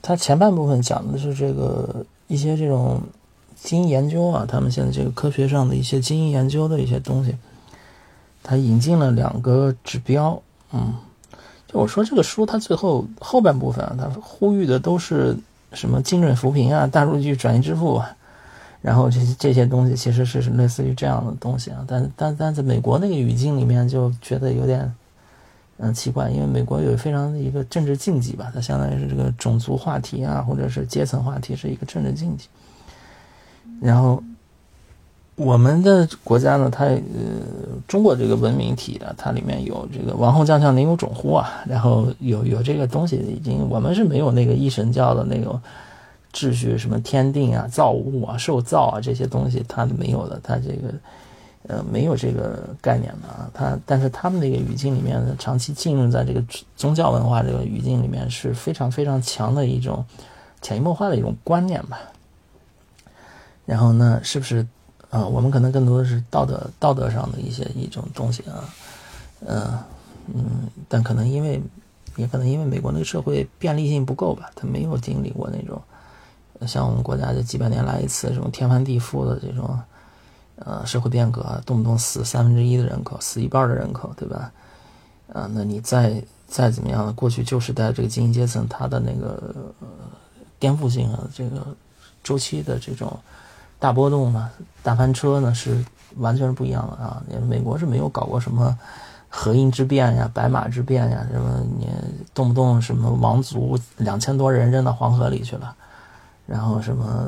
[0.00, 3.02] 它前半部分讲的是这个一些这种
[3.54, 7.36] 基因研究啊，他们现在这个科学上的一些基因研究的一些东西，
[8.42, 10.94] 它引进了两个指标，嗯，
[11.72, 15.36] 我说这个书它最后后半部分啊，它呼吁的都是。
[15.74, 18.14] 什么精准扶贫啊，大数据转移支付啊，
[18.82, 24.94] 然后这些这些东西其实是类似于这样的东西啊，但但但在美国那个语境里面就觉得有点
[25.78, 32.48] 嗯奇怪，因为美国有非常的一个政治禁忌吧，它相当于是这个种族话题啊，或者是阶层话题是一个政治禁忌，
[33.80, 34.22] 然后。
[35.34, 37.00] 我们的国家呢，它呃，
[37.88, 45.58] 中国这个文明体的，它里面有这个“王侯将相宁有种乎”啊，然后有有这个东西，已经我们是没有那个一神教的那种
[46.34, 50.94] 秩序，什么天定啊、造物啊、受造啊这些东西，它没有的，它这个
[51.66, 53.50] 呃没有这个概念的啊。
[53.54, 56.44] 它但是他们那个语境里面呢，长期浸润在这个
[56.76, 60.04] 宗教文化这个语境里面，是非常非常强的一种
[60.60, 61.98] 潜移默化的一种观念吧。
[63.64, 64.66] 然后呢，是不是？
[65.12, 68.64] 啊，我们可能更多的是道德道德上的一些一种东西啊，
[69.46, 69.78] 嗯
[70.32, 70.44] 嗯，
[70.88, 71.60] 但可能因为，
[72.16, 75.78] 也可能因为美国那个社会便利性不够吧，他没有经历过那种
[76.66, 79.78] 像我们国家这几百年来一次这种天翻地覆的这种
[80.56, 84.50] 呃社会变革，动不动死三分之一的人口，死一半的人口，对吧？
[85.30, 89.54] 啊，那你再再怎么样的，过去旧时代这个精英阶层他的那个
[90.58, 91.66] 颠覆性啊，这个
[92.24, 93.14] 周期的这种。
[93.82, 94.48] 大波动呢，
[94.80, 95.84] 大翻车呢是
[96.18, 97.20] 完全是不一样的啊！
[97.48, 98.78] 美国是没有搞过什么
[99.28, 101.88] 河阴之变呀、白马之变呀，什么你
[102.32, 105.74] 动不动什么王族两千多人扔到黄河里去了，
[106.46, 107.26] 然后什么，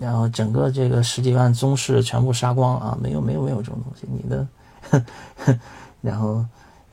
[0.00, 2.96] 然后整个这个十几万宗室全部杀光啊！
[2.98, 5.58] 没有没有没有这种东西，你的，
[6.00, 6.42] 然后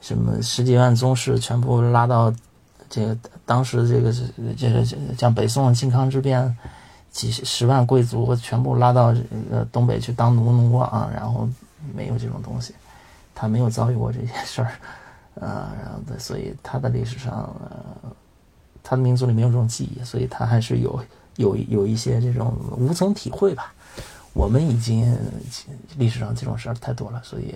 [0.01, 2.33] 什么十几万宗室全部拉到
[2.89, 4.11] 这个当时这个
[4.57, 6.53] 这个这个像北宋靖康之变。
[7.17, 9.11] 几十万贵族全部拉到
[9.49, 11.49] 呃东北去当奴奴啊，然后
[11.95, 12.75] 没有这种东西，
[13.33, 14.71] 他没有遭遇过这些事儿，
[15.33, 17.33] 呃，然后，所以他的历史上，
[17.71, 18.11] 呃，
[18.83, 21.03] 他的民族里没有这种记忆，所以他还是有
[21.37, 23.73] 有有一些这种无从体会吧。
[24.33, 25.17] 我们已经
[25.97, 27.55] 历史上这种事儿太多了，所以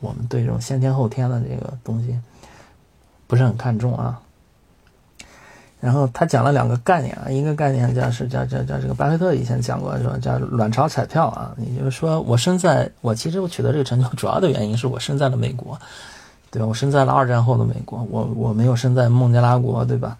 [0.00, 2.18] 我们对这种先天后天的这个东西
[3.28, 4.20] 不是很看重啊。
[5.80, 15.78] 然后他讲了两个概念啊，一个概念叫是叫叫叫这个巴菲特以前讲过，说叫卵巢彩票啊，也就是说我生在我其实我取得这个成就主要的原因是我生在了美国，
[16.50, 16.66] 对吧？
[16.66, 20.16] 我生在了二战后的美国，我 我没有生在孟加拉国，对吧？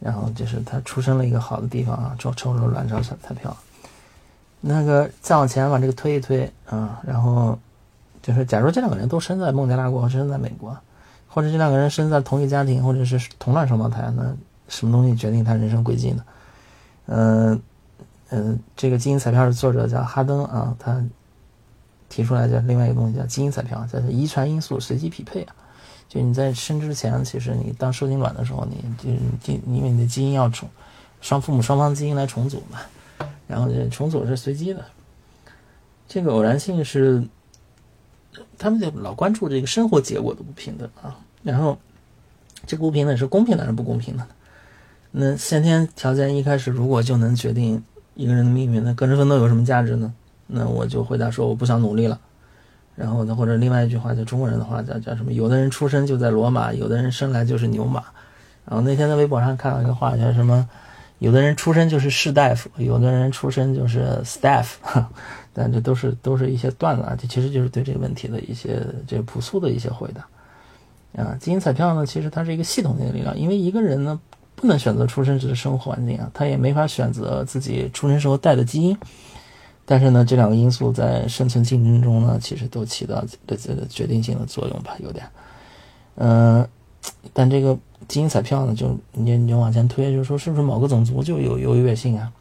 [0.00, 3.54] 然后就是他出生了一个好的地方啊，抽抽了卵巢彩彩票。
[4.62, 7.58] 那个再往前把这个推一推啊，然后
[8.22, 10.76] 就是假如这两个人都生在孟加拉国，或生在美国，
[11.28, 14.24] 或者这两个人生在同一家庭，或者是同卵双胞胎，那
[14.68, 16.24] 什么东西决定他人生轨迹呢？
[17.06, 17.62] 嗯
[18.30, 21.04] 嗯，这个基因彩票的作者叫哈登啊，他
[22.08, 25.54] 提出来叫另外一个东西叫基因彩票，叫遗传因素随机匹配啊。
[26.08, 30.68] 就你在生之前，其实你当受精卵的时候，你就是基因为你的基因要重
[31.20, 32.80] 双父母双方基因来重组嘛，
[33.46, 34.84] 然后这重组是随机的，
[36.08, 37.24] 这个偶然性是
[38.58, 41.78] 他们就老关注这个生活结果的不平等啊，然后
[42.66, 44.26] 这个不平等是公平的还是不公平的？
[45.18, 47.82] 那先天条件一开始如果就能决定
[48.14, 50.12] 一个人的命运，那个人奋斗有什么价值呢？
[50.46, 52.20] 那我就回答说我不想努力了。
[52.94, 55.32] 然后呢，或者另外一句话叫中国人的话叫叫什么？
[55.32, 58.04] 有的人出生就在罗马，有的人生来就是牛马。
[58.66, 60.68] 然后那天在微博上看到一个话叫什么？
[61.18, 64.66] 有的人出生就是士大夫，有的人出生就是 staff，
[65.54, 71.34] 但这都是都是一些段子啊，这其实就是对这个问题的一些这朴素的一些回答啊。
[71.40, 74.20] 基因彩票呢，其实它是一个系统性的力量，因为一个人呢。
[74.56, 78.96] 不能选择出生时的生活环境啊，他也没法选择自己出生时候带的基因。
[79.84, 85.24] 但是呢，这两个因素在生存竞争中呢，其实都起到这个决定性的作用吧，有点。
[86.16, 86.66] 嗯，
[87.32, 92.32] 但这个基因彩票呢，就你你就往前推，就是说是不是某个种族就有优越性啊？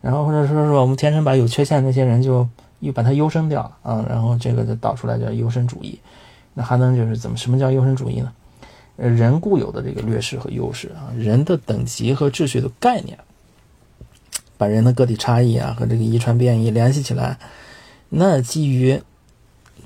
[0.00, 2.46] 然后或者说说我们天生把有缺陷的那些人就
[2.78, 5.98] 又把它优生掉了啊，然后这个就导出来叫优生主义。
[6.54, 8.32] 那还能就是怎么什么叫优生主义呢？
[8.98, 13.16] 人固有的这个劣势和优势啊，人的等级和秩序的概念，
[14.56, 17.38] 把人的个体差异啊和这个遗传变异联系起来，
[18.08, 19.00] 那基于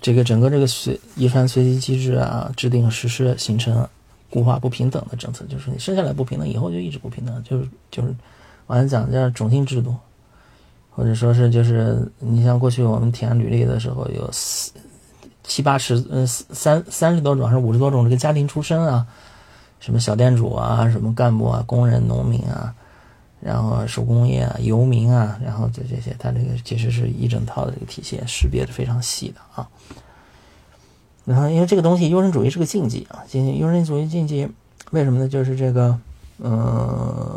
[0.01, 3.87] 这个整个这个随遗传随机机制啊，制定实施形成
[4.31, 8.15] 固化不平等的政策，就是你生下来不平等，以后就一直不平等，就是就是
[8.67, 9.95] 我还讲叫种姓制度，
[10.91, 14.73] 或者说是就是你像过去我们填履历的时候有四。
[15.53, 19.07] 七八十，嗯，三三十多种还是五十多种这个家庭出身啊，
[19.81, 22.75] 什么小店主啊，什么干部啊，工人、农民啊，
[23.39, 29.69] 然后手工业啊，游民啊，然后这这些，它这个其实是一整套的这个体系，识别的非常细的啊。
[31.27, 34.49] 然后，因为这个东西，优生主义是个禁忌啊，禁优生主义禁忌，
[34.93, 35.29] 为什么呢？
[35.29, 36.01] 就是这个，
[36.39, 36.51] 嗯，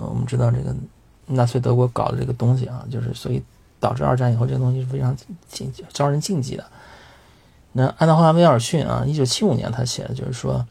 [0.09, 0.73] 我们知道这个
[1.27, 3.43] 纳粹德国搞的这个东西啊，就是所以
[3.81, 5.13] 导致二战以后这个东西是非常
[5.49, 6.63] 禁招人禁忌的。
[7.77, 10.65] 那安德华威尔逊啊，一九七五年他写的，就是说，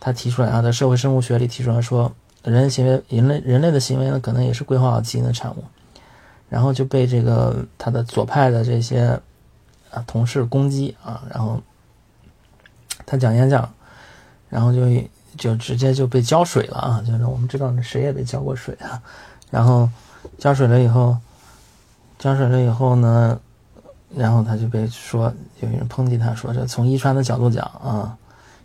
[0.00, 2.10] 他提出来啊，在社会生物学里提出来说，
[2.42, 5.64] 人类行为，人类人类的行为呢，可能也是规划好基因的产物，
[6.48, 9.20] 然后就被这个他的左派的这些
[9.90, 11.60] 啊同事攻击啊，然后
[13.04, 13.70] 他讲演讲，
[14.48, 14.80] 然后就
[15.36, 19.02] 就直接就被浇水了啊，就是我们知道谁也被浇过水啊，
[19.50, 19.86] 然后
[20.38, 21.18] 浇水了以后，
[22.18, 23.38] 浇水了以后呢。
[24.16, 28.16] 然后他就被说，有人抨击他说，这从遗传的角度讲啊，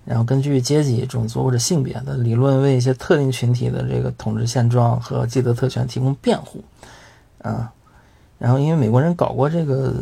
[0.06, 6.64] 然后根据阶级、种族或者性别的理论，为一些特定群体的这个统治现状和既得特权提供辩护，
[7.42, 7.72] 啊，
[8.40, 9.94] 然后因为美国人搞过这个，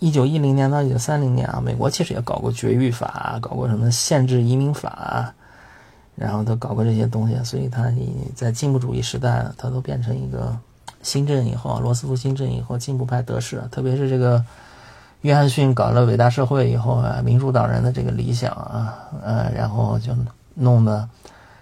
[0.00, 5.32] 一九一零年到一九三零年啊，美国其实也搞过绝育法，搞过什么限制移民法，
[6.16, 7.92] 然后都搞过这些东西，所以他
[8.34, 10.56] 在进步主义时代，他都变成一个
[11.00, 14.44] 新政以后，罗斯福新政以后，进步派得势，特别是这个。
[15.22, 20.16] 约翰逊搞了伟大社会以后啊，民主党人的这个理想啊，呃，然后就
[20.54, 21.08] 弄得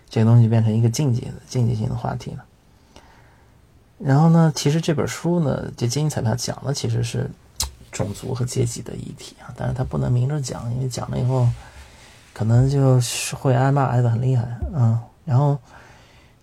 [0.08, 2.44] 这个东西变成一个禁忌的禁忌性的话题了。
[3.98, 7.28] 然后呢，其实这本书呢，这基因彩票讲的其实是
[7.90, 11.48] 种族和阶级的议题啊，但是他不能明着讲，因为讲了以后
[12.32, 13.00] 可能就
[13.40, 15.02] 会挨骂挨得很厉害啊。
[15.24, 15.58] 然后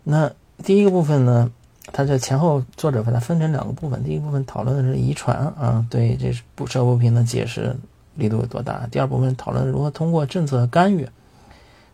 [0.03, 0.29] 那
[0.63, 1.49] 第一个部分呢？
[1.91, 7.75] 它这前后作者把它分成两个部分，第一部分讨论的是遗传啊，对这不社会不平等解释
[8.15, 11.07] 力度有多大；第二部分讨论如何通过政策干预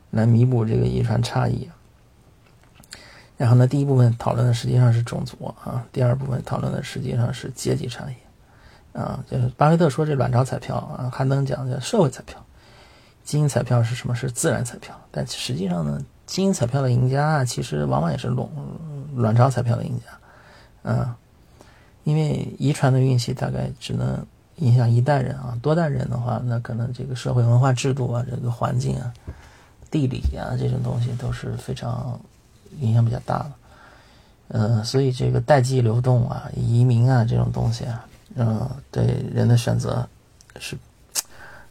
[0.10, 1.70] 来弥补这个遗传差异。
[3.38, 9.24] 然后呢，第一部分讨论的实际上是种族啊，第二部分讨论的实际上是阶级差异啊。
[9.30, 12.42] 就是巴菲特说这卵巢彩票啊，还能讲叫社会彩票，
[13.24, 14.16] 基因彩票是什么？
[14.16, 14.96] 是自然彩票。
[15.12, 18.50] 但实际上呢，基因彩票的赢家啊，其实往往也是笼。
[19.16, 20.06] 卵巢彩票的赢家，
[20.84, 21.14] 嗯，
[22.04, 24.26] 因为遗传的运气大概只能
[24.58, 29.14] 影响一代人啊，多代人的话，那可能这个社会文化制度啊，这个环境啊、
[29.90, 32.20] 地理啊这种东西都是非常
[32.80, 33.52] 影响比较大的。
[34.50, 38.06] 呃，所以这个代际流动啊、移民啊这种东西啊，
[38.36, 40.08] 嗯，对人的选择
[40.60, 40.78] 是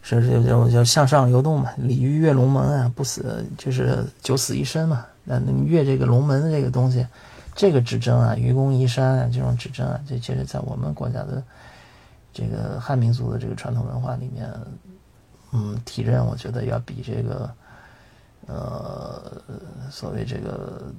[0.03, 5.05] 是是这种叫向上流动嘛，鲤鱼跃龙门啊，不死就是九死一生嘛。
[5.25, 7.07] 那你越这个龙门的这个东西，
[7.55, 11.43] 这个指针啊，愚公移山啊，这种指针啊，这其实在我们国家的
[12.33, 14.49] 这个汉民族的这个传统文化里面，
[15.53, 17.55] 嗯，体认我觉得要比这个
[18.47, 19.43] 呃
[19.91, 20.95] 所谓这个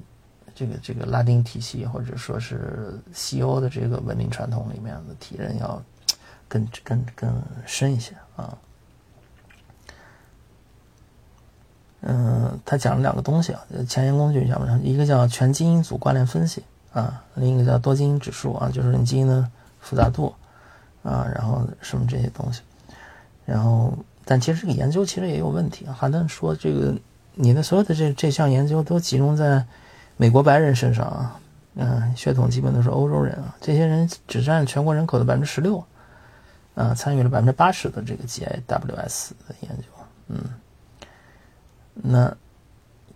[0.54, 5.82] 这个这个拉丁体系或者说是西欧的这个文明传统里面的体认要
[6.48, 8.56] 更更更深一些啊。
[12.04, 19.48] 嗯，他讲了两个东西啊，前沿工具讲不上，一个叫全基因组关联分析啊，另一个叫多基因指数啊，就是你基因的
[19.80, 20.34] 复杂度
[21.04, 22.62] 啊，然后什么这些东西，
[23.46, 23.96] 然后
[24.26, 25.94] 但其实这个研究其实也有问题啊。
[25.94, 26.92] 哈登说这个
[27.36, 29.64] 你的所有的这这项研究都集中在
[30.18, 31.40] 美国白人身上啊，
[31.76, 35.84] 嗯，血统基本都是欧洲人啊，这些人只占全国人口的百分之十六
[36.74, 39.88] 啊，参与了百分之八十的这个 GIWS 的研究，
[40.30, 40.40] 嗯。
[41.94, 42.36] 那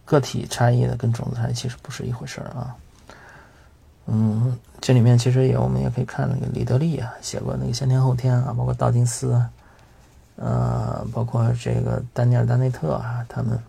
[0.03, 2.75] 个体差异的跟种子差异其实不是一回事儿啊。
[4.07, 9.41] 嗯，这里面其实也我们也可以看那个李德利啊写过那个先天后天啊，包括道金斯，
[10.35, 13.59] 呃，包括这个丹尼尔丹内特啊他们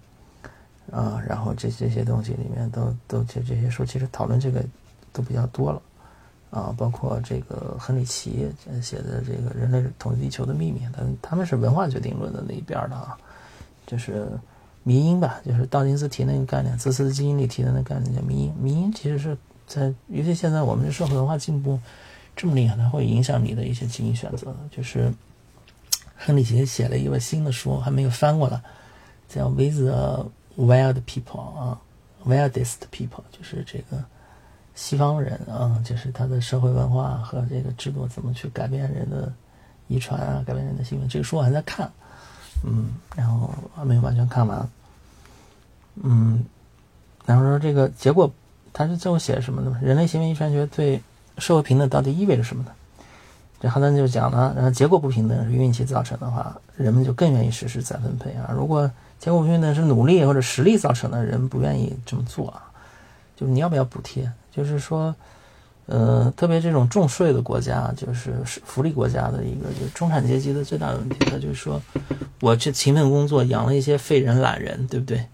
[0.93, 4.63] 啊，然后这这些东西里面都都这这些书其实讨论这个
[5.11, 5.81] 都比较多了
[6.51, 8.53] 啊，包括这个亨利奇
[8.83, 13.17] 写的这个人类统治地球的秘密，他他们是文化决定论的那一边的啊，
[13.87, 14.29] 就是。
[14.89, 18.55] 迷因吧，就是道金斯提那个概念，自私的基因里提的那个概念叫迷因。
[18.55, 21.81] 迷因其实是在，尤其现在我们的社会文化进步
[22.37, 24.55] 这么厉害，它会影响你的一些基因选择。
[24.71, 25.13] 就是
[26.17, 28.63] 亨利杰写了一本新的书，还没有翻过来，
[29.29, 31.23] 叫《With the Wild People》
[31.59, 31.81] 啊，
[32.31, 34.05] 《Wildest People》，就是这个
[34.77, 39.33] 西方人啊，就是他的社会文化和这个制度怎么去改变人的
[39.89, 41.09] 遗传啊，改变人的行为。
[41.09, 41.91] 这个书我还在看。
[42.65, 44.67] 嗯，然后还没有完全看完。
[46.03, 46.45] 嗯，
[47.25, 48.33] 然后说这个结果，
[48.73, 49.79] 他是最后写什么呢？
[49.83, 51.01] 人类行为遗传学对
[51.39, 52.71] 社会平等到底意味着什么呢？
[53.61, 58.51] 这哈登就讲了，然后结果不平等是运气造成的话，人们就更愿意实施再分配啊。
[58.55, 62.63] 如果结果不平等是努力或者实力造成的，人不愿意这么做啊。
[63.35, 64.31] 就是你要不要补贴？
[64.51, 65.15] 就是说。
[65.89, 71.81] 呃，特别这种重税的国家，就是福利国家的一个，就是中产阶级的最大的问题，他就是说，
[72.41, 75.25] 我去勤奋工作，养了一些废人懒人，对不对？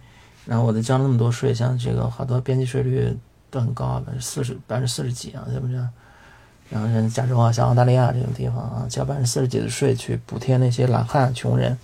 [0.45, 3.17] 然后我再交那么多税，像这个好多边际税率
[3.51, 5.75] 都很高，百分之四十、百分之四十几啊，是不是？
[6.71, 11.79] 然后像加州啊，像澳大利亚这种地方啊，交百分之四十几的税去补贴那些懒汉、穷人，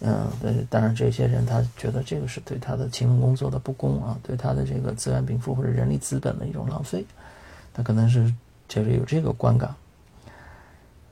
[0.00, 0.26] 嗯，
[0.70, 7.04] 当然这些人他觉得这个是对他的勤奋工作的不公啊，对他的这个资源禀赋或者人力资本的一种浪费。
[7.74, 8.32] 他可能是
[8.68, 9.74] 就是有这个观感，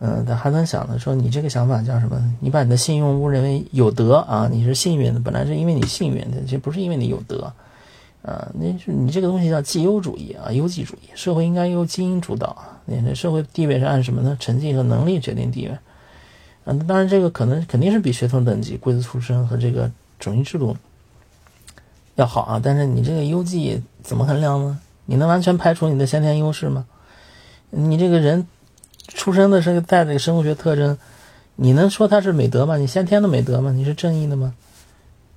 [0.02, 2.18] 嗯，他还能想的说，你这个想法叫什么？
[2.40, 7.52] 你把你的信用误认为有德啊，你是幸运的，本来是因为你幸运的，其实不是因为你有德，
[8.22, 14.34] 啊，那是你这个东西叫绩优主义啊，优绩主义，社会应该由精英主导，你的社会地位是按什么呢？
[14.40, 15.74] 成绩和能力决定地位，
[16.64, 20.74] 啊，当然这个可能肯定是比血统等级、贵族出身和这个种姓制度
[22.14, 24.78] 要好啊，但是你这个优绩怎么衡量呢？
[25.04, 26.86] 你能完全排除你的先天优势吗？
[27.68, 28.46] 你这个人
[29.20, 30.96] 出生的这个带这个生物学特征，
[31.56, 32.78] 你能说他是美德吗？
[32.78, 33.70] 你先天的美德吗？
[33.70, 34.54] 你是正义的吗？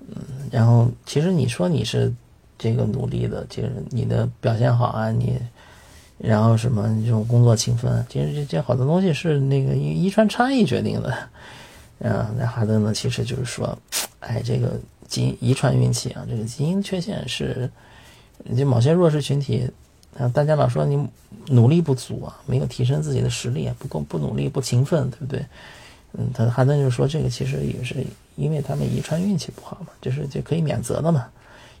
[0.00, 0.16] 嗯，
[0.50, 2.10] 然后其实你说你是
[2.56, 5.38] 这个努力的，就是你的表现好啊，你
[6.16, 11.14] 然后什么这种工作勤奋，其实这这好多东西是那个遗遗传差异决定的。
[11.98, 13.78] 嗯，那哈登呢，其实就是说，
[14.20, 17.70] 哎，这个基因遗传运气啊，这个基因缺陷是。
[18.58, 19.70] 就某些弱势群体，
[20.18, 21.08] 啊，大家老说你
[21.48, 25.44] 努力不足啊，没有提升自己的实力，不够不努力不勤奋，对不对？
[26.16, 27.96] 嗯，他哈登就说这个其实也是
[28.36, 31.26] 因为他们遗传运气不好嘛，就是就可以免责的嘛。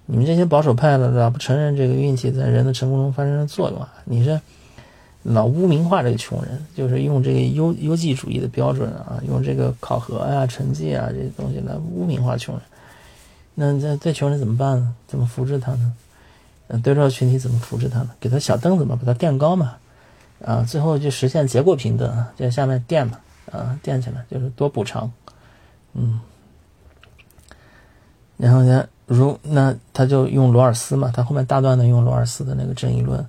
[0.06, 4.40] 你们这些保守派的老不承认这个运气在人的成功中发生的作用啊，你是
[5.22, 12.62] 老污名化这个穷人，就是用这个优优绩主义的标准啊，用这个考核啊、成绩啊这些东西来污名化穷人。
[13.54, 14.94] 那这这穷人怎么办呢？
[15.06, 15.92] 怎么扶持他呢？
[16.68, 18.10] 嗯，对照群体怎么扶持他呢？
[18.18, 19.76] 给他小凳子嘛，把他垫高嘛，
[20.42, 23.18] 啊，最后就实现结果平等，在下面垫嘛，
[23.52, 25.12] 啊，垫起来就是多补偿，
[25.92, 26.18] 嗯，
[28.38, 33.22] 然后呢，如那他就用罗尔斯嘛，他后面大段的用罗尔斯的那个正义论，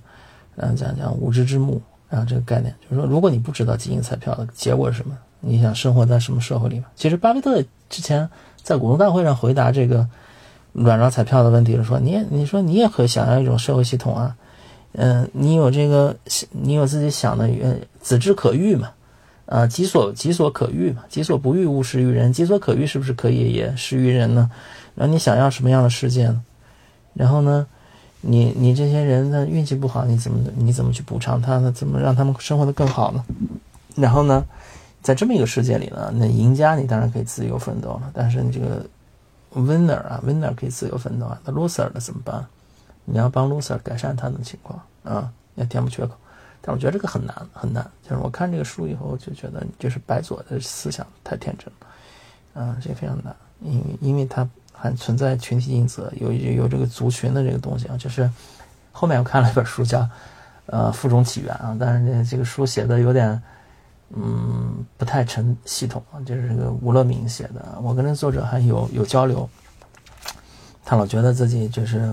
[0.54, 6.84] 然后讲讲无知之幕，然后这个概念就是说，如果你不知道基因彩票的结果是什么，你想生活在什么社会里面？
[6.96, 8.26] 其实巴菲特之前
[8.62, 10.08] 在股东大会上回答这个。
[10.76, 14.36] 软装彩票的问题了说，你也你说你也可以想要一种社会系统啊，
[14.92, 16.14] 嗯，你有这个，
[16.50, 18.90] 你有自己想的，呃，子之可欲嘛，
[19.46, 22.32] 啊，己所己所可欲嘛，己所不欲，勿施于人。
[22.32, 24.50] 己所可欲是不是可以也施于人呢？
[24.94, 26.42] 然后你想要什么样的世界呢？
[27.14, 27.66] 然后呢，
[28.20, 31.72] 你你这些人的运气不好，你怎么你怎么去补偿他呢？
[31.72, 33.24] 怎么让他们生活的更好呢？
[33.94, 34.44] 然后呢，
[35.00, 38.84] 在这么一个世界里呢，那赢家你当然可以自由奋斗了，但是你这个
[39.60, 42.44] winner 啊，winner 可以自由奋斗啊，那 loser 的怎么办？
[43.04, 46.14] 你要帮 loser 改善他的情况啊，要填补缺口，
[46.60, 47.88] 但我觉得这个很难很难。
[48.02, 57.96] 就是我看这个书以后，就觉得就是白左的思想太天真了，啊，这个非常难，因为因为它还存在群体因子，有有这个族群的这个东西啊。
[57.96, 58.28] 就是
[58.92, 60.08] 后面我看了一本书叫
[60.66, 63.40] 呃《附中起源》啊，但是这个书写的有点
[64.14, 69.48] 嗯不太成系统，就是这个吴乐敏写的，我跟那作者还有有交流，
[70.84, 72.12] 他老觉得自己就是。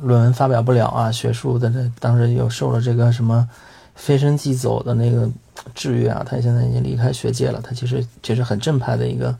[0.00, 3.50] 论文发表不了啊，学术的这当时又受了这个什么
[3.96, 5.28] 飞升即走的那个
[5.74, 7.60] 制约啊，他现在已经离开学界了。
[7.60, 9.36] 他其实其实很正派的一个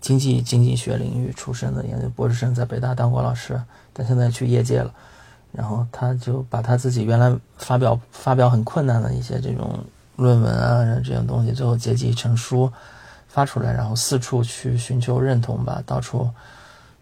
[0.00, 3.60] 经济经济学领域出身的研究博士生，在北大当过老师，
[3.92, 4.90] 但现在去业界了。
[5.52, 9.84] 然后他就把他自己原来发表发表很困难的一些这种
[10.18, 12.70] 论文啊这种东西，最后结集成书
[13.26, 16.30] 发出来，然后四处去寻求认同吧，到处。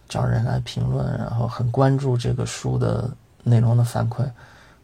[0.08, 3.10] 找人来评论，然后很关注这个书的
[3.42, 4.24] 内容的反馈，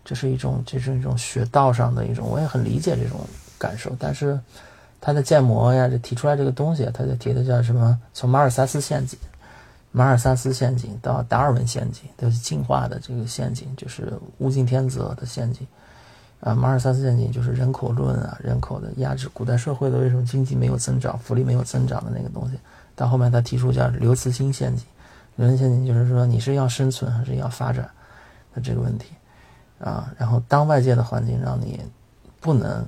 [0.05, 3.21] 这是一种，这是一种学道上的一种，我也很理解这种
[3.57, 3.95] 感受。
[4.01, 4.37] 但是
[5.01, 7.97] 他的建模呀，这提出来这个东西，他就提的叫什么？
[8.13, 9.17] 从马尔萨斯陷阱，
[9.93, 15.65] 马尔萨斯陷阱到达尔文陷阱，都是进化的这个陷阱，就是物竞天择的陷阱。
[16.43, 22.59] 啊，马尔萨斯陷阱就是人口论啊，人口的压制，古代社会的为什么经济没有增长，福利没有增长的那个东西。
[22.97, 24.85] 到后面他提出叫刘慈欣陷阱。
[25.37, 27.89] 刘慈欣陷阱就是说，你是要生存还是要发展
[28.53, 29.13] 的这个问题
[29.79, 30.13] 啊。
[30.19, 31.81] 然后，当外界的环境让你
[32.41, 32.85] 不能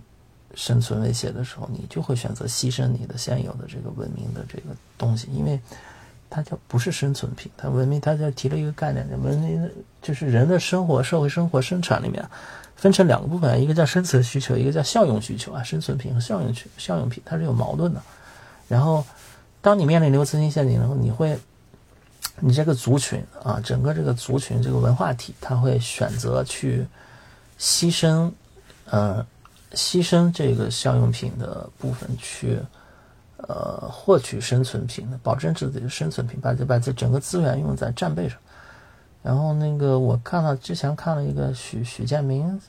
[0.56, 5.60] 生存威胁的时候，你就会选择牺牲你的现有的这个文明的这个东西，因为
[6.28, 7.52] 它就不是生存品。
[7.56, 9.70] 它文明，它就提了一个概念，文明
[10.02, 12.28] 就是人的生活、社会生活、生产里面
[12.76, 15.62] 分成两个部分，一个叫生存需求，一个叫效用需求啊。
[15.62, 18.02] 生存品和效用需效用品它是有矛盾的。
[18.68, 19.04] 然后，
[19.60, 21.38] 当你面临刘慈欣陷阱的时候，你会。
[22.40, 26.84] 你这个族群啊，整个这个族群这个文化体，他会选择去
[27.60, 28.28] 牺牲，
[28.86, 29.24] 呃，
[29.72, 32.58] 牺牲这个效用品的部分去，
[33.36, 38.36] 呃，获取生存品的，保证自己的生存品，把这把这整个资源用在战备上。
[39.24, 42.60] 然后那个我看到之前看了一个许许建明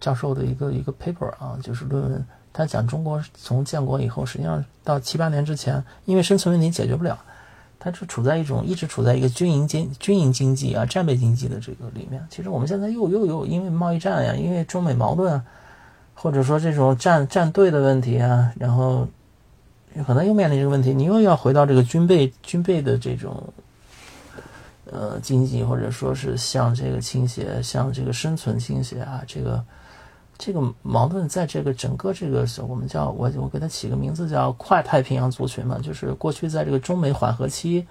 [0.00, 7.16] 教授的一个一个 paper 啊，就是论文，他讲中国从建国以后，实际上到七八年之前，因为生存问题解决不了。
[7.76, 12.26] 它就处在一种一直处在一个军营经军营经济啊战备经济的这个里面。
[12.30, 15.44] 其实我们现在又又又因为贸易战呀，因为中美矛盾啊，
[16.14, 19.06] 或者说这种战战队的问题啊，然后
[20.06, 23.52] 可能又面临这个问题，你又要回到这个军备军备的这种
[24.90, 29.64] 呃经济，或者说是向这个倾斜，向这个生存倾斜啊，这个。
[30.36, 37.86] 这个矛盾在这个整个这个我们叫我我给它起个名字叫跨太平洋族群嘛，就是过去在这个中美缓和期，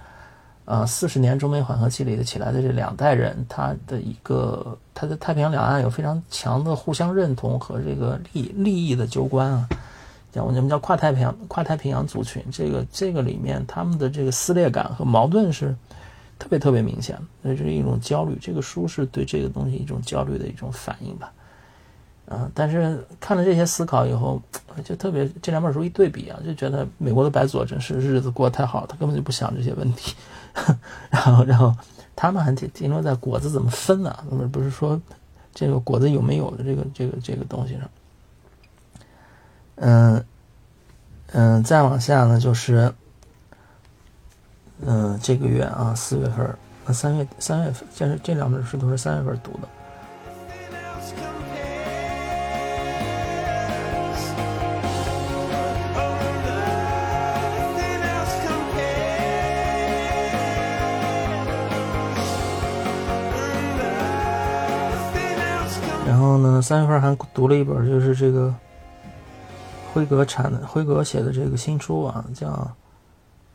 [0.66, 9.70] 呃四十年中美缓和期里的起来的这两代人，他的一个他在太平洋两岸有非常强的互相认同和这个利利益的纠关啊，
[10.34, 15.74] 叫我们叫跨太平洋跨太平洋族群，这个这个里面他们的这个撕裂感和矛盾是
[16.44, 21.32] 特别特别明显，那这是一种焦虑，这个书是对这个东西一种焦虑的一种反应吧。
[22.28, 22.52] 啊！
[22.54, 24.42] 但是看了这些思考以后，
[24.84, 30.16] 就特别这两本书一对比啊，就觉得美国的白左真是日子过得太好，他根本就不想这些问题。
[31.10, 31.74] 然后，然后
[32.14, 34.14] 他们还停停留在果子怎么分呢？
[34.30, 35.00] 不不是说
[35.54, 37.90] 这个果子有没有的这个这个这个东西上。
[39.76, 40.26] 嗯
[41.34, 42.94] 嗯，再往下呢，就是
[44.86, 46.58] 嗯这个月啊，四月份，
[46.94, 49.68] 三月三月份，这是这两本书都是三月份读的。
[66.06, 68.54] 然后呢三月份还读了一本，就是这个
[69.94, 72.70] 辉格产的辉格写的这个新书啊，叫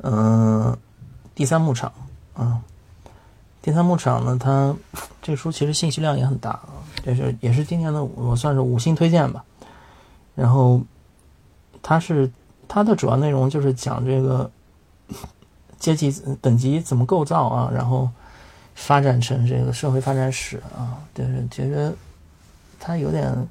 [0.03, 0.77] 嗯
[1.39, 1.93] 第三牧场
[2.35, 2.61] 啊。
[3.63, 4.75] 第三牧场呢，它
[5.23, 6.69] 这书其实信息量也很大啊，
[7.05, 9.45] 就是也是今年的我算是五星推荐吧。
[10.35, 10.83] 然后
[11.81, 12.29] 它是
[12.67, 14.51] 它的主要内容就是讲这个
[15.79, 16.11] 阶级
[16.43, 18.11] 等级怎么构造啊，然后
[18.75, 21.95] 发展成这个社会发展史啊，就是觉得。
[22.81, 23.49] 它有点，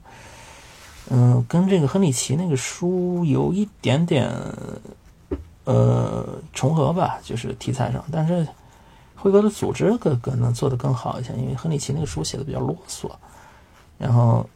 [1.09, 4.31] 嗯，跟这个亨利奇那个书有一点点，
[5.68, 8.01] 呃，重合吧，就是题材上。
[8.09, 8.47] 但是
[9.18, 13.11] 辉格的组织可可能做得更好一些，因为亨利奇那个书写的比较啰嗦。
[13.97, 14.47] 然后，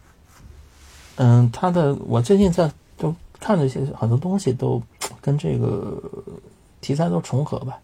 [1.17, 4.81] 嗯，他的我最近在都看了一些很多东西，都
[5.19, 6.01] 跟这个
[6.79, 7.77] 题材都重合吧。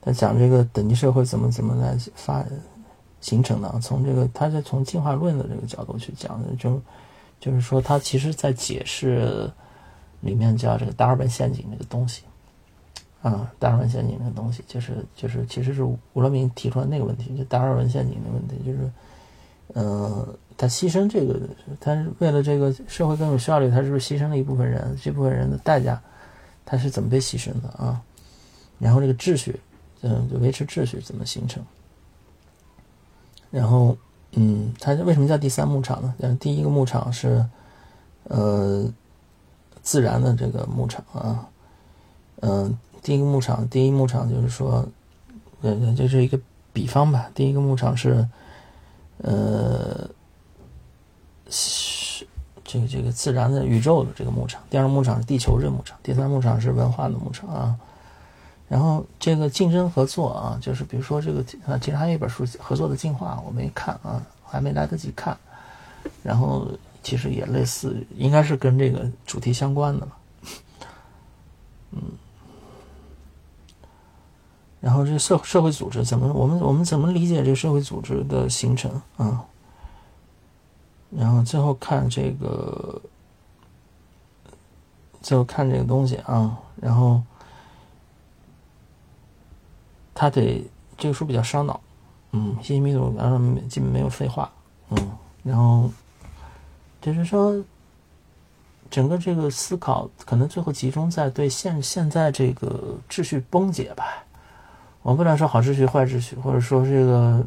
[0.00, 2.44] 他讲这个等级社会怎么怎么来发
[3.20, 6.82] 形成的，从这个他是从进化论的这个角度去讲的，就
[7.38, 9.48] 就是说他其实在解释
[10.22, 12.22] 里面叫这个达尔文陷阱这个东西
[13.22, 18.90] 啊，达尔文陷阱这个东西就是就是其实是吴罗明提出来那个问题，就达尔文陷阱的问题，就是
[19.74, 21.38] 呃，他牺牲这个，
[21.80, 24.96] 他为了这个社会更有效率，他是不是牺牲了一部分人？
[25.02, 26.00] 这部分人的代价，
[26.64, 28.00] 他是怎么被牺牲的啊？
[28.78, 29.60] 然后这个秩序。
[30.00, 31.60] 嗯，就维持秩序怎么形成？
[33.50, 33.96] 然后，
[34.30, 36.14] 嗯，它为什么叫第三牧场呢？
[36.20, 37.44] 嗯，第一个牧场是，
[38.28, 38.88] 呃，
[39.82, 41.48] 自然的这个牧场啊，
[42.42, 42.78] 嗯，
[43.08, 44.86] 第一个牧场，第一牧场就是说，
[45.62, 46.38] 呃，这是一个
[46.74, 47.30] 比方吧。
[47.34, 48.28] 第一个牧场是，
[49.22, 50.06] 呃，
[51.48, 52.26] 是
[52.62, 54.62] 这个这个自然的宇宙的这个牧场。
[54.68, 55.98] 第二个牧场是地球这牧场。
[56.02, 57.74] 第三牧场是文化的牧场啊。
[58.68, 65.34] 然后这个竞争合作啊，就是比如说这个啊，其实还有一本书《合作的进化》，我没看啊，还没来得及看。
[66.22, 66.68] 然后
[67.02, 70.18] 其实也类似，应该是跟这个主题相关的吧。
[71.92, 72.02] 嗯。
[74.80, 79.44] 然后这个社社会组织怎么我们我们怎么理解这个社会组织的形成啊？
[81.10, 83.00] 然后最后看这个，
[85.20, 87.22] 最后看这个东西啊，然后。
[90.20, 91.80] 他得这个书比较烧脑，
[92.32, 94.50] 嗯，信息密度，然后基本没有废话，
[94.90, 95.12] 嗯，
[95.44, 95.88] 然后
[97.00, 97.54] 就是说，
[98.90, 104.24] 整个这个思考可能最后集中在对现现在这个秩序崩解吧。
[105.08, 107.46] 我不能说好秩序坏秩序，或者说这个，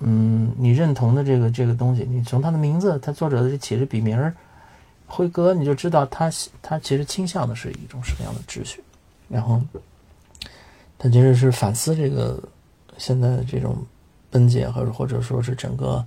[0.00, 4.34] 嗯，你认同的这个这个东西，你从他的名字，他作者的起的笔名儿
[5.06, 6.30] 辉哥，你就知道他
[6.60, 8.82] 他其实倾向的是一种什么样的秩序，
[9.28, 9.60] 然后。
[10.96, 12.42] 他其实是反思这个
[12.96, 13.76] 现在的这种
[14.30, 16.02] 崩解，或者或者说是整个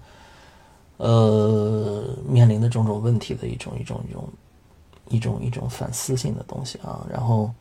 [0.96, 4.30] 呃面临的种种问题的一种一种一种
[5.10, 7.06] 一种一种反思性的东西啊。
[7.12, 7.52] 然后，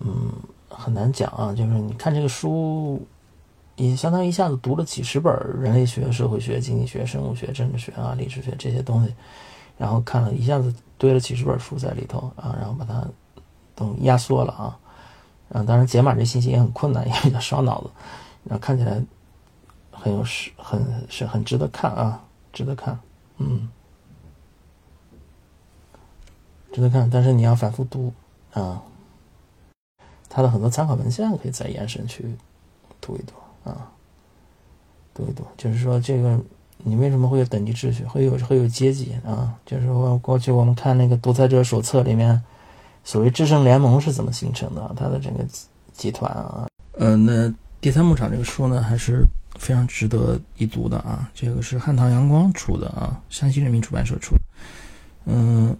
[0.00, 0.32] 嗯，
[0.76, 1.52] 很难讲啊。
[1.54, 3.00] 就是你看这个书，
[3.76, 9.14] 也相当于一下子读了几十本人类学、社会学、经济学、生物学、政治学啊、历史学这些东西，
[9.78, 13.04] 然后看了一下子堆了几十本书在里头啊，然后把它
[13.74, 14.78] 都压缩了啊。
[15.54, 17.90] 嗯，当然解码这信息也很困难，也比较烧脑子。
[18.44, 19.00] 然后看起来
[19.90, 22.98] 很有是，很是很值得看啊，值得看，
[23.36, 23.68] 嗯，
[26.72, 27.08] 值得看。
[27.10, 28.12] 但是你要反复读
[28.52, 28.82] 啊，
[30.34, 32.24] 他的很多参考文献可以再延伸去
[33.00, 33.34] 读一读
[33.70, 33.90] 啊，
[35.12, 35.44] 读一读。
[35.58, 36.40] 就是说，这个
[36.78, 39.54] 你为什么会有等级秩序，会有会有阶级啊？
[39.66, 42.42] 就是说，过去我们看那个《独裁者手册》里面。
[43.04, 44.94] 所谓制胜联盟是怎么形成的？
[44.96, 45.44] 它的整个
[45.92, 49.24] 集团啊，呃，那第三牧场这个书呢，还是
[49.56, 51.28] 非常值得一读的啊。
[51.34, 54.40] 这个是汉唐阳光出的啊，山西人民出版社出的。
[55.24, 55.76] 嗯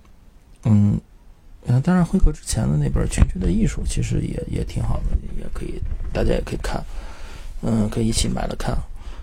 [0.64, 1.00] 嗯，
[1.66, 5.80] 嗯当然辉格之前的那本《群居的艺术》其实也也挺好的，也可以
[6.12, 6.82] 大家也可以看，
[7.62, 8.76] 嗯，可以一起买了看。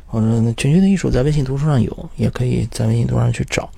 [0.08, 0.26] 或者
[0.56, 3.70] 《群居的艺术》在微信读书上有，也可以在微信读书上去找。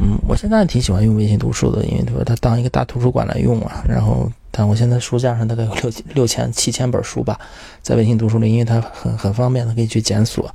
[0.00, 3.84] 嗯，我现在挺喜欢用微信读书的，因为说它当一个大图书馆来用啊。
[3.88, 7.38] 然后，但我现在书架上大概有六六千七千本书吧，
[7.80, 10.52] 在微信读书里，因为它很很方便，它可以去检索，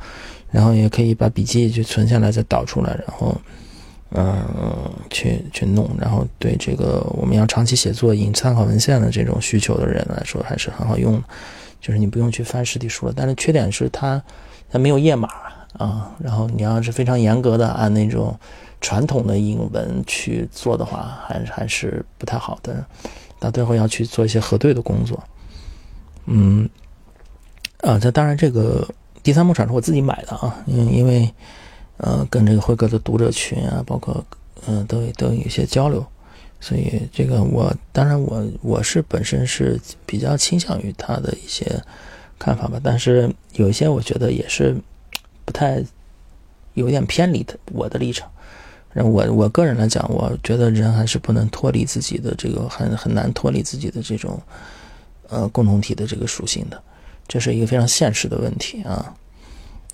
[0.52, 3.40] 然后也可以把笔记去存下来再导出来，然后，
[4.12, 4.44] 嗯，
[5.10, 5.90] 去去弄。
[6.00, 11.24] 然后对这个我们要长期写作引参考文献的这种需求的人来说，还是很好用的。
[11.80, 14.22] 就是你不用去翻实体书了，但是缺点是它
[14.70, 15.30] 它没有页码
[15.78, 16.12] 啊。
[16.20, 18.38] 然后你要是非常严格的按那种。
[18.84, 22.84] 传统的英文去做的话，还还是不太好的。
[23.38, 25.24] 到最后要去做一些核对的工作。
[26.26, 26.68] 嗯，
[27.82, 28.84] 啊，这当然这个
[29.22, 31.32] 第三牧场是我自己买的啊，因因为
[32.02, 34.26] 呃跟这个辉哥的读者群啊，包括
[34.68, 36.06] 嗯都都有一些交流，
[36.60, 41.66] 所以这个我当然我我是本身是比较倾向于他的一些
[42.38, 44.76] 看法吧，但是有一些我觉得也是
[45.46, 45.84] 不太
[46.74, 48.30] 有点偏离的我的立场。
[48.94, 54.38] 然后我我个人来讲，我觉得人还是不能脱离自己的这个很很难脱离自己的这种
[55.30, 56.82] 呃共同体的这个属性的，
[57.26, 59.16] 这是一个非常现实的问题啊。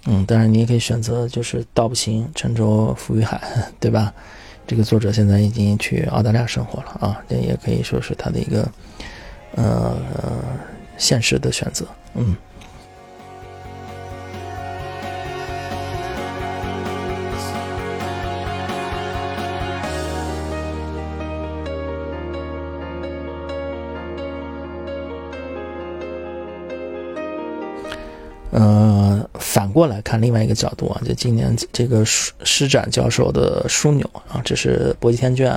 [0.10, 3.42] 嗯，当然你也可以选择就是道不行，沉舟浮于海，
[3.78, 4.14] 对吧？
[4.66, 8.68] 这个作者现在已经去澳大利亚生活了啊，这也可以说是他的一个
[9.56, 9.98] 呃
[10.98, 11.86] 现实的选择，
[12.16, 12.36] 嗯。
[29.78, 35.56] 过来看另外一个角度啊，就今年这个施施展教授的枢纽啊，这是国际天卷，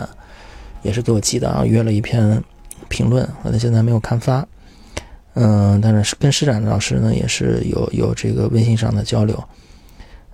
[0.82, 2.38] 也是给我寄的啊，约了一篇
[2.90, 4.46] 评论，我现在没有刊发。
[5.32, 9.42] 嗯，但是跟施展老师呢也是有有这个微信上的交流。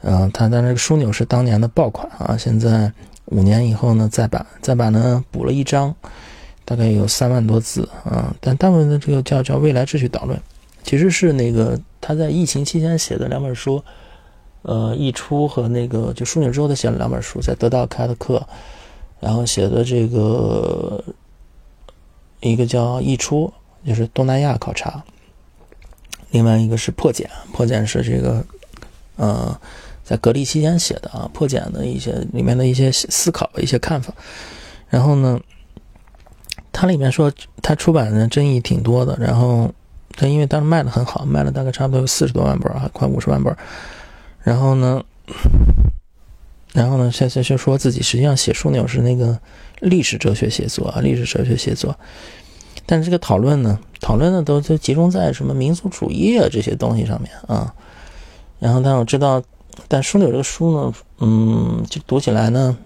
[0.03, 2.93] 嗯，他但这个枢纽是当年的爆款啊，现在
[3.27, 5.95] 五年以后呢再版，再版呢补了一章，
[6.65, 10.37] 大概有三万多字啊，但大部分的这个叫叫未来秩序导论。
[10.83, 13.83] 其实是那个他在疫情期间写的两本书，
[14.63, 18.41] 呃，溢出和那个就枢纽之后他写了两本书，在得到开的课，
[19.19, 21.03] 然后写的这个
[22.39, 23.53] 一个叫溢出，
[23.85, 25.03] 就是东南亚考察，
[26.31, 28.47] 另外一个是破茧，破茧是这个
[29.17, 29.61] 呃
[30.05, 34.15] 在隔离期间写的啊，破茧的一些里面的一些思考一些看法，
[34.89, 35.41] 然后呢，
[36.71, 39.69] 它里面说它出版的争议挺多的，然后。
[40.17, 43.55] 但因为当时卖的很好，卖了大概差不多有四十多万本啊，快五十万本。
[44.43, 45.05] 然后呢，
[46.73, 49.39] 然后呢，现在就说自己实际上写枢纽是那个
[49.81, 51.95] 历史哲学写作啊，历史哲学写作。
[52.87, 57.75] 但是这个讨论呢，讨论呢都都集中在什么民族主义啊这些东西上面啊。
[58.59, 59.43] 然后，但我知道，
[59.89, 62.77] 但枢纽这个书呢，嗯，就读起来呢，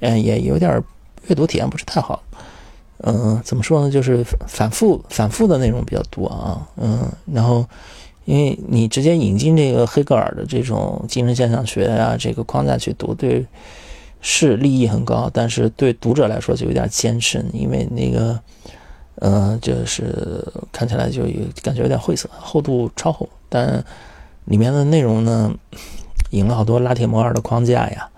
[0.00, 0.82] 哎，也有点
[1.26, 2.22] 阅读体验不是太好。
[3.04, 3.90] 嗯，怎么说呢？
[3.90, 6.66] 就是反复、反复的内容比较多啊。
[6.76, 7.66] 嗯，然后，
[8.24, 13.44] 因为你直接引进这个黑格尔的这种精神现象学啊，这个框架去读，对
[14.20, 18.38] 是利益很高，但是对读者来说就有点艰深，因为那个，
[19.16, 23.84] 呃，就是看起来就有感觉有点晦涩，厚度超厚，但
[24.44, 25.52] 里面的内容呢，
[26.30, 28.08] 引了好多拉铁摩尔的框架呀。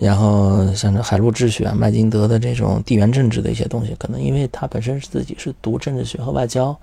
[0.00, 6.74] 然后像这海陆秩序啊，麦金德的这种地缘政治的一些东西，可能因为他本身是自己是读政治学和外交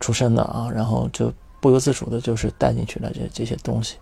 [0.00, 1.30] 出身的啊，然后就
[1.60, 3.96] 不由自主的就是带进去了这这些东西。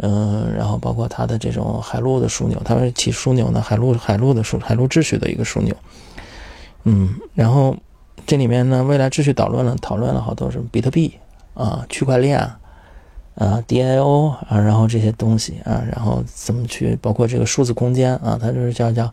[0.00, 5.74] 嗯，然后包括他的这种海陆的枢纽，他们起枢纽呢，海陆海陆的枢海陆秩序的一个枢纽。
[6.84, 7.74] 嗯，然后
[8.26, 11.14] 这里面呢，未来秩序导论了讨论了好多什么比特币
[11.54, 12.38] 啊，区块链。
[12.38, 12.58] 啊
[13.34, 18.38] 啊，DIO 啊，然后这些东西啊，然后怎么去包括这个数字空间啊？
[18.38, 19.10] 它就是叫叫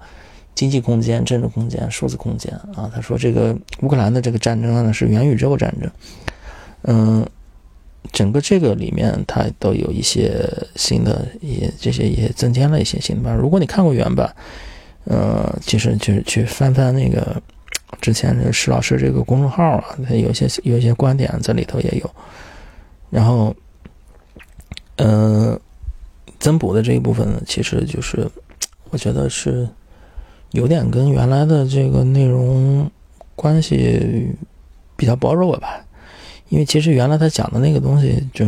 [0.53, 2.91] 经济空间、政治空间、数字空间啊。
[2.93, 5.89] 他说这个乌克兰的这个战争呢是元宇宙战争，
[6.81, 7.25] 嗯，
[8.11, 10.45] 整个这个里面它都有一些
[10.75, 13.33] 新的，也这些也增添了一些新的吧。
[13.33, 14.35] 如果你看过原版，
[15.05, 17.41] 呃，其实就是去翻翻那个
[18.01, 22.11] 之前这石老师这个公众号啊，他有些有些观点在里头也有，
[23.09, 23.55] 然后。
[25.01, 25.57] 嗯，
[26.39, 28.29] 增补的这一部分呢，其实就是
[28.89, 29.65] 我觉得是
[30.51, 32.91] 有点跟原来的这个内容
[33.33, 34.27] 关系
[34.97, 35.85] 比较薄弱吧。
[36.49, 38.45] 因为其实原来他讲的那个东西就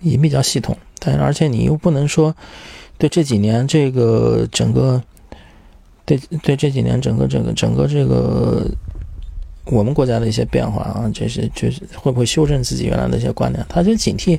[0.00, 2.34] 也比较系统，但而且你又不能说
[2.98, 5.02] 对这几年这个整个
[6.04, 8.66] 对对这几年整个整个整个这个
[9.66, 14.38] 我们国家的一些变化啊，这些就是会不会修正自己原来的一些观点，他就警惕。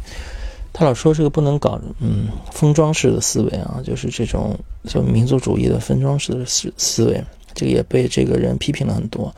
[0.78, 4.54] 他老说这个不能搞，嗯，封装式的思维啊，就是这种
[4.84, 7.24] 就民族主义的封装式的思思维，
[7.54, 9.34] 这个也被这个人批评了很多，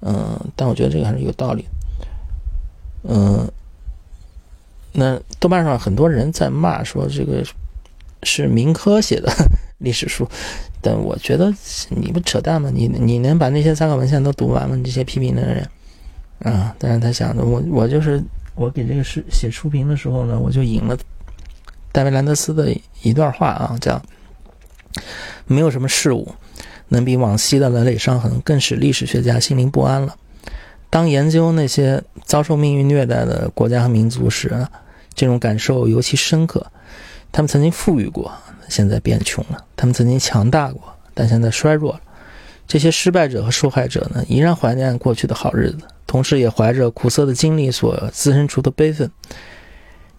[0.00, 1.64] 嗯，但我觉得这个还是有道理，
[3.04, 3.50] 嗯，
[4.92, 7.42] 那豆瓣上很多人在骂说这个
[8.22, 9.32] 是民科写的
[9.80, 10.28] 历史书，
[10.82, 11.50] 但我觉得
[11.88, 12.70] 你不扯淡吗？
[12.70, 14.78] 你你能把那些参考文献都读完吗？
[14.84, 15.66] 这些批评的人，
[16.40, 18.22] 啊，但是他想着，我我就是。
[18.58, 20.98] 我给这个是写书评的时候呢，我就引了
[21.92, 24.02] 戴维·兰德斯的一段话啊，叫
[25.46, 26.34] “没有什么事物
[26.88, 30.16] 能比往昔的累累伤痕更使历史学家心灵不安了。
[30.90, 34.66] 当研究那些遭受命运虐待的国家和民族时，
[35.14, 36.66] 这种感受尤其深刻。
[37.30, 38.32] 他们曾经富裕过，
[38.68, 40.82] 现在变穷了；他们曾经强大过，
[41.14, 42.00] 但现在衰弱了。
[42.66, 45.78] 这些失败者和受害者呢，依然怀念过去的好日子。”
[46.08, 49.08] 同时，也怀着苦涩的经历所滋生出的悲愤。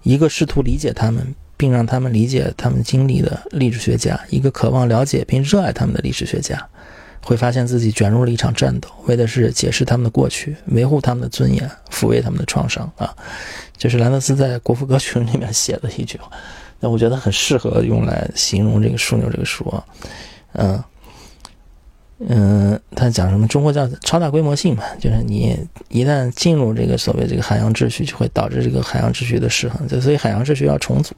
[0.03, 6.63] 一个试图理解他们，并让他们理解他们经历的历史学家，一个渴望了解并热爱他们的历史学家，
[7.21, 13.13] 会发现自己卷入了一场战斗，为的是解释他们的过去，维护他们的尊严，抚慰他们的创伤啊。
[13.75, 16.31] 这是兰德斯在《国父歌曲》里面写的一句话，
[16.79, 19.83] 那我觉得很适合用来形容这个枢纽这个书啊。
[20.53, 20.83] 嗯
[22.27, 23.47] 嗯，他讲什么？
[23.47, 25.57] 中国叫超大规模性嘛，就是你
[25.87, 31.15] 一旦进入这个所谓这个海洋秩序，就会导致这个海洋秩序的失衡，就所以海洋秩序要重组。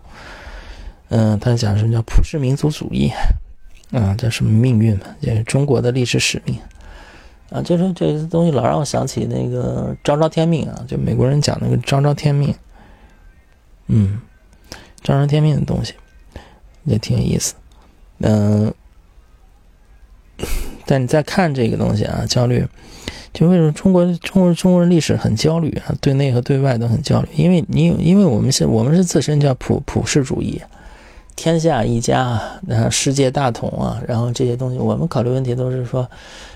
[1.10, 3.12] 嗯，他讲什么叫普世民族主义？
[3.92, 5.08] 啊，叫什么命运嘛？
[5.20, 6.56] 就是中国的历史使命
[7.50, 7.62] 啊。
[7.62, 12.54] 就是这个东西老让我想起那个昭昭天命啊，就美国人讲那个昭昭天命。
[13.88, 14.22] 嗯，
[15.02, 15.96] 昭昭天命的东西
[16.86, 17.56] 也挺有意思。
[18.20, 18.74] 嗯，
[20.86, 22.66] 但你再看这个东西啊，焦虑，
[23.34, 25.96] 就为什么中国中国中国人历史很焦虑啊？
[26.02, 30.62] 对内和对外都很焦虑，因为你因为我们是我们是自身叫普普世主义。
[31.34, 36.08] 天下一家，然后世界大同啊，然后这些东西，我们考虑问题都是说，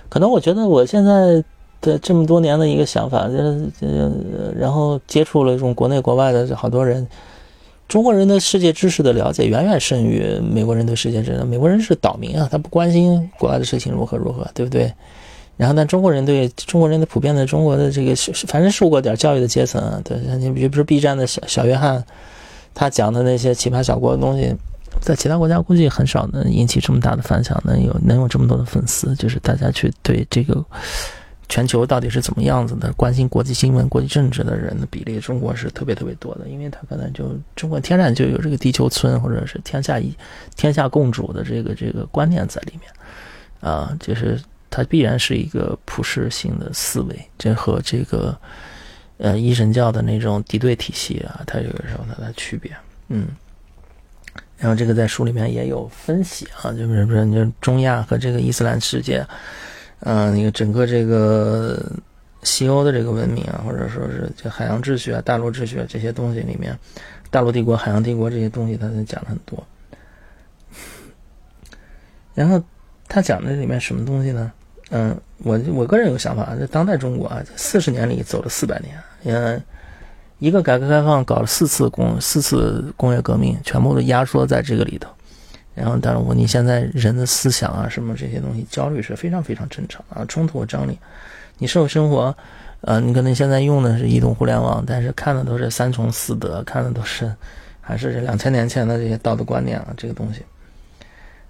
[0.10, 1.44] 可能我觉得我现在
[1.82, 4.12] 的这么多年的一个想法，就是呃，
[4.56, 7.08] 然后接触了这种国内国外的好多人，
[7.88, 11.44] 中国人的世界知识的了解远远胜于美国人对世界知识。
[11.44, 14.92] 美国人是岛民啊，他不关心国外的事情如何如何，对不对？
[15.58, 18.14] 然后，但中国人对中国人的普遍的中国的这个，
[18.48, 22.04] 反正受过点教育的阶层，对，你比如说 B 站的小小约翰，
[22.74, 24.54] 他讲的那些奇葩小国的东西。
[25.02, 30.64] 在其他国家估计很少能引起这么大的反响，能有能有这么多的粉丝，就是大家去对这个
[31.48, 40.14] 全球到底是怎么样子的，关心国际新闻、国际政治的人的比例，中国是特别特别多的，因为他可能就中国天然就有这个地球村或者是天下一
[40.56, 42.92] 天下共主的这个这个观念在里面，
[43.62, 48.38] 啊，就是它必然是一个普世性的思维，这和这个
[49.18, 52.72] 呃一神教的那种敌对体系啊，它有时候它的区别，
[53.10, 53.28] 嗯。
[54.58, 59.26] 然后这个在书里面也有分析啊，就是说，你中亚和这个伊斯兰世界，
[60.06, 61.92] 嗯，那个整个这个
[62.44, 66.78] 西欧的这个文明啊，或者说是这海洋秩序啊、大陆秩序啊这些东西里面，
[67.30, 69.62] 大陆帝国、海洋帝国这些东西，他都讲了很多。
[72.34, 72.64] 然后
[73.08, 74.52] 他讲的里面什么东西呢？
[74.92, 79.62] 嗯，我我个人有个想法，在当代中国啊，四十年里走了四百年，嗯。
[80.40, 85.10] 一个改革开放搞了四次工四次工业革命，全部都压缩在这个里头。
[85.76, 90.98] 然后，当然我你现在人的思想啊，什么这些东西，焦虑是非常非常正常啊，冲突和张力。
[91.58, 92.36] 你社会生活，
[92.82, 97.30] 呃，你可能现在用的是移动互联网，但是看的都是三从四德，看的都是
[97.82, 100.42] 还是两千年前的这些道德观念啊，这个东西。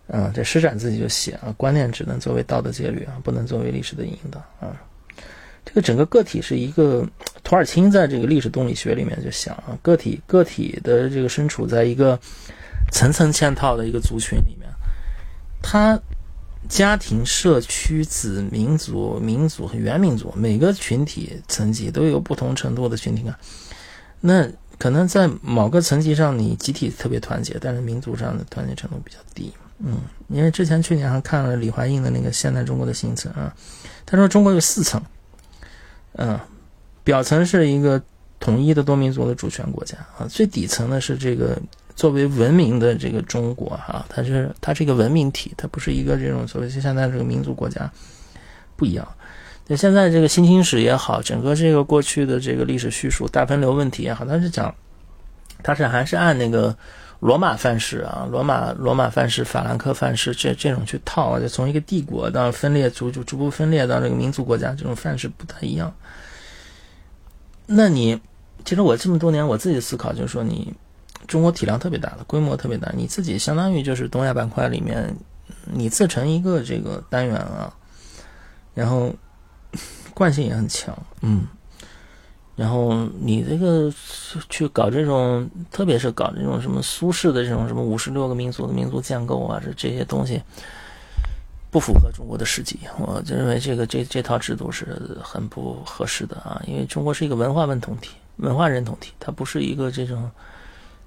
[0.07, 4.76] 嗯，这施展自己就写啊，观念只能作为道德戒律啊，不能作为历史的引导啊。
[5.63, 7.03] 这个整个个体是一个，
[7.43, 12.19] 土尔钦在这个历史动力学里面就想啊，个体个体的这个身处在一个
[12.91, 14.69] 层层嵌套的一个族群里面，
[15.61, 15.99] 他
[16.67, 23.36] 家庭、社区、子民族、民族和原民族每个群体层级都有不同程度的群体感。
[24.21, 24.47] 那
[24.79, 29.53] 可能在某个层级上你集体特别团结，但是民族上的团结程度比较低。
[29.79, 33.53] 嗯，因为之前去年还看了李怀印的那个《现代中国的形成》啊，
[34.05, 35.01] 他说中国有四层。
[36.13, 36.39] 嗯，
[37.03, 38.01] 表层是一个
[38.39, 41.61] 统一的多民族的主权国家啊，最底层呢是这个
[41.96, 47.89] 作为文明的这个中国哈，它是它是一个文明体，它不是一个这种所谓就现在这个民族国家
[48.76, 49.08] 不一样。
[49.68, 54.76] 那现在这个新清史也好，整个这个过去的这个历史叙述大分流问题也好，它是讲，
[55.64, 56.76] 它是还是按那个
[57.22, 65.91] 罗马范式啊，罗马罗马范式、法兰克范式这这种去套，就从一个帝国到分裂逐逐逐步分裂到这个民族国家，这种范式不太一样。
[67.66, 68.20] 那你，
[68.64, 70.72] 其实我这么多年我自己思考就是说，你
[71.28, 75.15] 中国体量特别大的，规模特别大，你自己相当于就是东亚板块里面，
[75.65, 77.73] 你自成一个这个单元啊，
[78.73, 79.13] 然后
[80.13, 81.47] 惯性也很强，嗯，
[82.55, 83.91] 然后你这个
[84.49, 90.41] 去搞这种，特别是搞这种什么苏式的这种什么五十六个民族的民族建构啊，这这些东西。
[91.71, 96.63] 不符合中国的实际，我就认为这个这这套制度是很不合适的啊！
[96.65, 100.32] 因为中国是一个文化认同体、文化认同体，它不是一个这种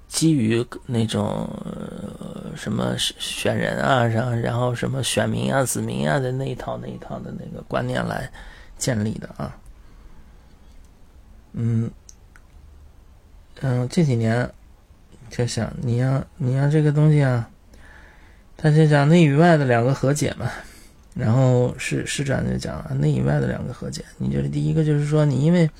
[0.09, 1.47] 基于那种
[2.57, 8.29] 什么选人啊，然后然后什么选民啊、子民啊的那一套那一套的那个观念来
[8.77, 9.55] 建立的啊。
[11.53, 11.89] 嗯
[13.61, 14.51] 嗯，这几年
[15.29, 17.49] 就想你要你要这个东西啊。
[18.61, 20.51] 他就讲内与外的两个和解嘛，
[21.15, 24.03] 然后是师长就讲了内与外的两个和解。
[24.17, 25.71] 你这里第一个就是说，你因为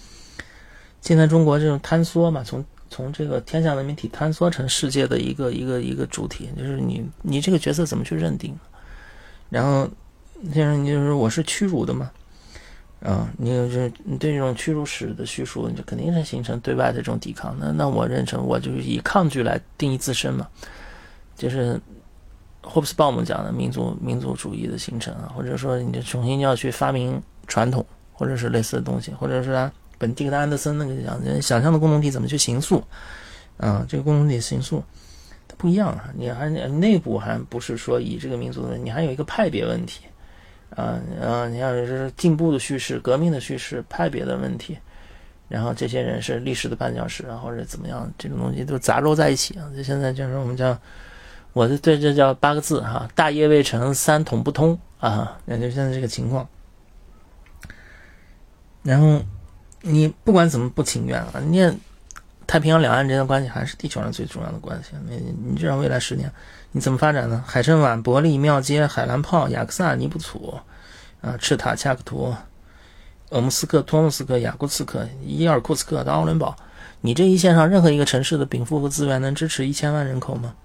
[1.01, 8.57] 现在中国这种坍缩嘛，从从这个天下文明体坍缩成世界的一个一个一个主体，就是你你这个角色怎么去认定？
[9.49, 9.87] 然后
[10.53, 12.11] 就是你就是我是屈辱的嘛，
[13.01, 17.55] 啊，你就是你对这种屈辱史的叙述，你就肯定是形成对外的这种抵抗。
[17.59, 20.47] 那那我认成我就是以抗拒来定义自身嘛，
[21.35, 21.79] 就是
[22.61, 32.83] 霍布斯鲍姆讲的民族民族主义的形成啊，或者说你就重新要去发明传统，或者是类似的东西，或者是啊，本蒂克·安德森那个讲想象的共同体怎么去形塑
[33.57, 34.83] 啊，这个共同体形塑。
[35.57, 36.09] 不一样啊！
[36.15, 40.05] 你还内部还不是说以这个民族的，你还有一个派别问题，
[40.73, 41.49] 啊啊！
[41.49, 44.77] 你要是进步的叙事、革命的叙事、派别的问题，
[45.49, 49.69] 然后这些人是历史的绊脚石啊，或者怎么样，这种东西都杂糅在一起啊！
[49.75, 50.79] 就现在就是我们叫，
[51.51, 55.37] 我的对这叫八个字哈：大业未成，三统不通啊！
[55.43, 56.47] 那就现在这个情况。
[58.83, 59.21] 然后
[59.82, 61.73] 你不管怎么不情愿啊，你也。
[62.51, 64.89] 太平洋两岸之间的关系还是地球上最重要的关系。
[65.07, 66.32] 你你知道未来十年
[66.71, 67.43] 你怎么发展呢？
[67.45, 70.59] 海参崴、伯利、庙街、海兰泡、雅克萨、尼布楚，
[71.21, 72.36] 啊，赤塔、恰克图、
[73.30, 76.55] 鄂木斯克、托木斯克、雅库茨克、伊尔库茨克到奥伦堡，
[77.01, 80.55] 你这一线上任何一个城市的禀赋和资源能支持一千万人口吗？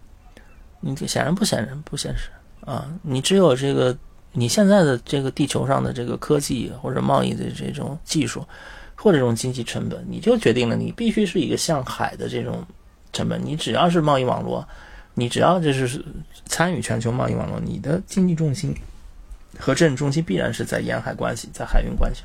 [0.80, 2.30] 你这显然不显然不现实
[2.64, 2.90] 啊！
[3.02, 3.94] 你只有这个
[4.32, 8.42] 你现在的这个地球上的这个科技或者贸易的这种技术。
[9.04, 12.64] 或者这种经济成本，你就决定了你必须是一个向海的这种
[13.12, 13.38] 成本。
[13.44, 14.66] 你只要是贸易网络，
[15.12, 16.02] 你只要就是
[16.46, 18.74] 参与全球贸易网络，你的经济重心
[19.58, 22.22] 和政治重心必然是在沿海关系，在海运关系。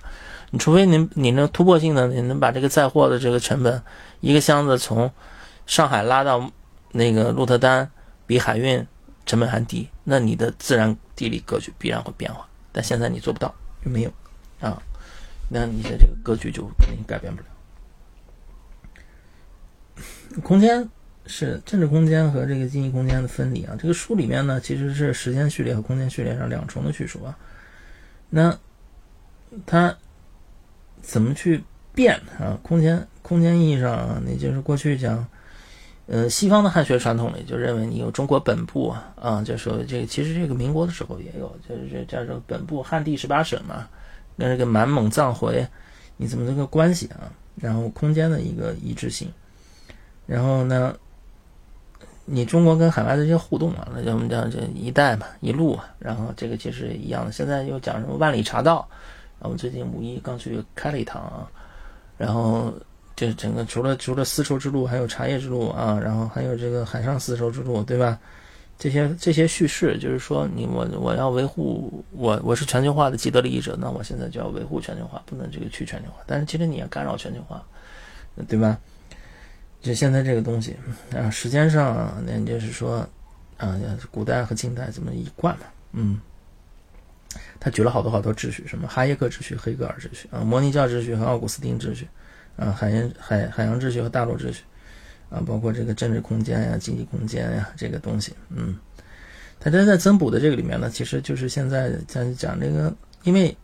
[0.52, 3.84] 你除非你你能突破性的，你能把这个载货的这个成本，
[4.22, 5.12] 一个箱子从
[5.68, 6.50] 上海拉到
[6.94, 7.92] 那个鹿特丹，
[8.26, 8.88] 比海运
[9.26, 12.48] 成本还低，那你的自然地理格局必然会变化。
[12.72, 13.54] 但现在你做不到，
[13.84, 14.12] 就没有。
[15.50, 17.48] 那你的这个格局就肯定改变不了。
[20.44, 20.88] 空间
[21.26, 23.76] 是政治空间和这个经济空间的分离啊。
[23.80, 27.36] 这个书里面呢，其实是时间序列和空间序列上两重的叙述啊。
[28.30, 28.56] 那
[29.66, 29.98] 它
[31.02, 31.64] 怎么去
[31.96, 32.58] 变啊？
[32.62, 35.26] 空间空间意义上，那就是过去讲，
[36.06, 43.88] 呃，西方的汉学传统里就认为你有中国本部啊，啊，就说这个其实这个民国的时候也有，就是这叫做本部汉地十八省嘛。
[44.40, 45.68] 跟这个满蒙藏回，
[46.18, 47.30] 你怎么这个关系啊？
[47.62, 49.30] 然后空间的一个一致性，
[50.26, 50.96] 然后呢，
[52.24, 57.34] 你中国跟海外的这些互动啊，那叫我们讲这一带嘛，一路啊，然后这个其实一样的。
[57.34, 58.88] 现在又讲什么万里茶道，
[59.40, 61.52] 我们最近五一刚去开了一趟啊，
[62.18, 62.74] 然后
[63.14, 68.18] 这整个除了除了丝绸之路，还有茶叶之路啊，然后还有这个海上丝绸之路，对吧？
[68.80, 76.24] 这些这些叙事，就是说，你我我要维护我我是全球化的既得利益者，那我现在就要维护全球化，不能这个去全球化。
[76.26, 77.62] 但是其实你也干扰全球化，
[78.48, 78.80] 对吧？
[79.82, 80.78] 就现在这个东西
[81.14, 83.06] 啊，时间上那就是说
[83.58, 83.78] 啊，
[84.12, 85.66] 古代和近代怎么一贯嘛？
[85.92, 86.18] 嗯，
[87.60, 92.08] 他举了好多好多秩序，什么哈耶克秩序、黑格尔秩序啊，摩尼教秩序和奥古斯丁秩序
[92.56, 94.64] 啊，海洋海海洋秩序和大陆秩序。
[95.30, 98.76] 啊，包括这个政治空间呀、经济空间呀，这个东西，嗯，
[99.60, 103.56] 大家在增补的这个里面呢，其实就是现在在讲这个，因为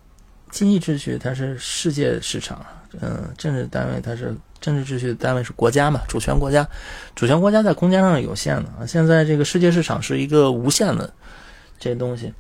[0.52, 2.66] 经济秩序它是世界市场，
[3.02, 6.68] 嗯，政治单位它是政治秩序的单位是国家嘛，主权国家，
[7.16, 8.86] 主权国家在空间上是有限的啊。
[8.86, 11.12] 现在这个世界市场是一个无限的
[11.80, 12.34] 这些东西。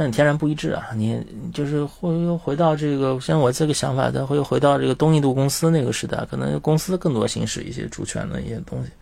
[0.00, 0.90] 那你天然不一致啊！
[0.94, 1.20] 你
[1.52, 8.92] 就是会又回到这个，像我这个想法，它会又回到这个东印度公司那个时代，可能公司更多行使一些主权的一些东西。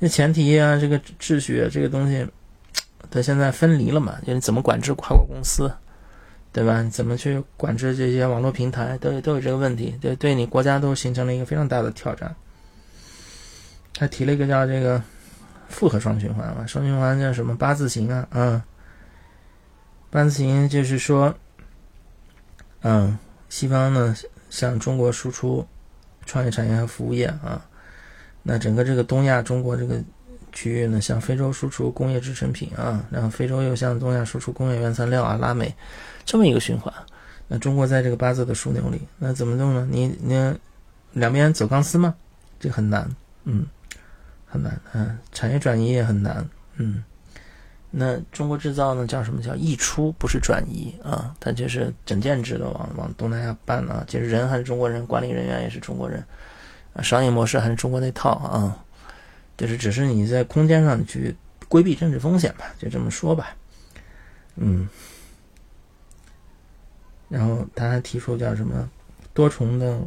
[0.00, 2.26] 那前提啊，这个秩序这个东西，
[3.12, 4.18] 它现在分离了嘛？
[4.26, 5.70] 就你怎么管制跨国公司，
[6.52, 6.82] 对吧？
[6.90, 12.34] 怎么去管制这些网络平台，都都有这个问题，对对你国家都形成了一个非常大的挑战。
[13.94, 15.00] 他提了一个叫这个
[15.68, 18.26] 复合双循环嘛，双循环叫什么八字形啊？
[18.32, 18.60] 嗯。
[20.10, 21.34] 八字形就是说，
[22.80, 24.16] 嗯，西方呢
[24.48, 25.66] 向中国输出
[26.24, 27.64] 创业产业和服务业啊，
[28.42, 30.02] 那整个这个东亚中国这个
[30.52, 35.74] 区域呢向非洲输出工业制成品啊，然后非洲又向东亚输出工业原材料啊，拉美，
[36.24, 36.92] 这么一个循环。
[37.46, 39.86] 那中国在这个八字的枢纽里，那怎么弄呢？
[39.90, 40.34] 你你
[41.12, 42.14] 两边走钢丝吗？
[42.58, 43.08] 这很难，
[43.44, 43.66] 嗯，
[44.46, 47.04] 很难，嗯，产业转移也很难，嗯。
[47.90, 49.06] 那中国制造呢？
[49.06, 50.12] 叫什么叫溢出？
[50.18, 54.04] 不是转移啊，它就是整件制的往往东南亚搬啊。
[54.06, 56.22] 其实人还是中国人，管理人员也是中国人，
[56.92, 58.84] 啊，商业模式还是中国那套啊。
[59.56, 61.34] 就是只是你在空间上去
[61.66, 63.56] 规避政治风险吧，就这么说吧。
[64.56, 64.86] 嗯。
[67.30, 68.88] 然后他还提出叫什么
[69.32, 69.98] 多重的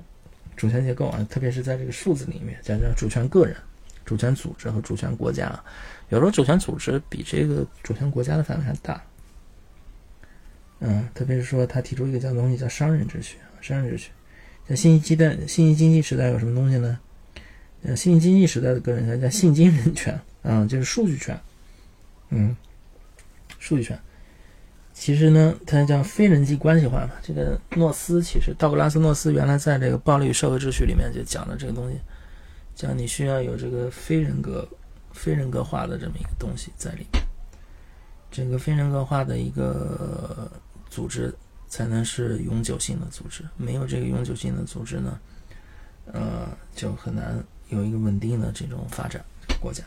[0.56, 3.56] 主权结构啊，特别是在这个数字里面，叫叫主权个人、
[4.06, 5.60] 主权组织和主权国家。
[6.12, 9.01] 有时候主权组织比这个主权国家的范围还大。
[10.80, 14.12] 嗯，特别是说他提出一个叫东西叫商人秩序，商人秩序。
[14.68, 16.99] 在信息时代，信息经济时代有什么东西呢？
[17.84, 21.39] 呃，信息经济时代的个人权叫信经人权，啊，就是数据权，
[22.30, 22.55] 嗯，
[23.57, 23.99] 数据权。
[24.93, 27.12] 其实呢，它叫非人际关系化嘛。
[27.24, 31.97] 这个诺斯其实道格拉斯诺斯原来在这个《暴力与社会秩序》里面就讲了这个东西，
[32.76, 34.68] 讲你需要有这个非人格、
[35.14, 37.24] 非人格化的这么一个东西在里面。
[38.32, 40.51] 整个非人格化的一个
[40.89, 41.34] 组织
[41.68, 45.20] 才能是永久性的组织，没有这个永久性的组织呢，
[46.05, 49.24] 呃，就很难有一个稳定的这种发展
[49.59, 49.84] 国家。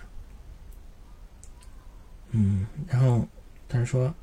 [2.30, 3.26] 嗯，然后
[3.68, 4.14] 他说。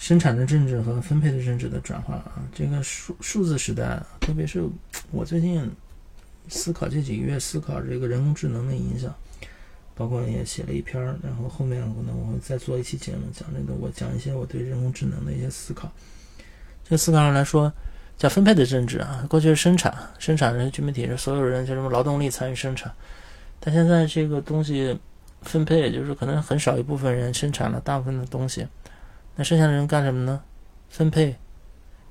[0.00, 4.64] 生产的政治和分配的政治的转化啊，这个数数字时代，特别是
[5.10, 5.68] 我最近
[6.48, 9.12] 思考这几个月思考这个人工智能的影响，
[9.98, 15.90] 包括也写了一篇儿，然后后面可能我会再做一期节目讲这个，我讲一些我对人工智能的一些思考。
[16.84, 17.72] 这个思考上来说，
[18.16, 22.92] 叫分配的政治啊，过去是生产，生产人居民体是所有人就什么劳动力参与生产，
[23.58, 24.96] 但现在这个东西
[25.42, 28.66] 分配，就是可能很少一部分人生产了大部分的东西。
[29.34, 30.40] 那剩下的人干什么呢？
[30.88, 31.36] 分配，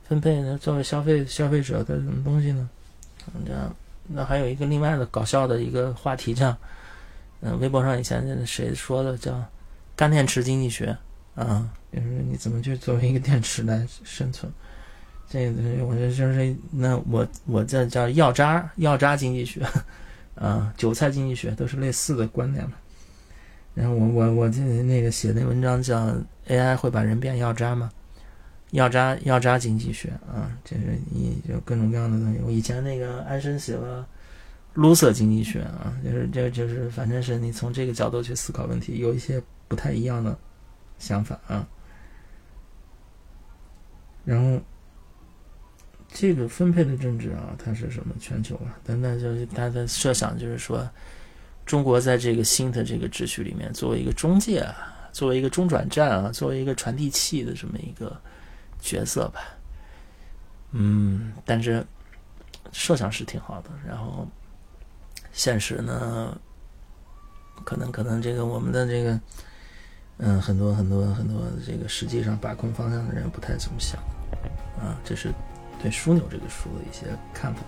[0.08, 0.58] 分配呢？
[0.62, 2.70] 作为消费消费者的什么东西呢？
[3.46, 3.76] 这样，
[4.08, 6.56] 那还有一个另外的搞笑的一个话题，叫，
[7.42, 9.44] 嗯，微博上以前谁说的叫
[9.96, 10.98] “干电池经济学”
[11.36, 14.52] 啊，就是你怎么去作为一个电池来生存？
[15.30, 19.62] 这个我觉得就是那我我这叫药渣药渣经济学
[20.36, 22.74] 啊，韭菜经济学都是类似的观点嘛。
[23.76, 26.16] 然后我我我这那个写那文章叫
[26.48, 27.92] AI 会把人变药渣吗？
[28.72, 32.40] 药渣药渣经济学啊，就是你就各种各样的东西。
[32.44, 34.08] 我以前那个安生写了
[34.78, 40.38] loser 经济学啊，就是这就是反正是你从这个角度去思考问题，有一些不太一样的
[41.00, 41.68] 想法啊。
[44.24, 44.62] 然后
[46.08, 48.80] 这个分配的政治啊，它是什么全球啊？
[48.86, 50.88] 等等，就是他的设想就是说。
[51.66, 54.74] 中国在这个新的这个秩序里面，作为一个中介啊，
[55.12, 58.18] 作为一个中转站啊，作为一个传递器的这么一个
[58.80, 59.42] 角色吧。
[60.72, 61.86] 嗯，但是
[62.72, 64.26] 设想是挺好的，然后
[65.38, 66.36] 现实呢，
[67.64, 69.20] 可能可能这个我们的这个，
[70.18, 74.02] 嗯，很多很多很多这个实际上把控方向的人不太这么想
[74.82, 75.32] 啊，这是
[75.80, 77.62] 对枢纽这个书的一些看法。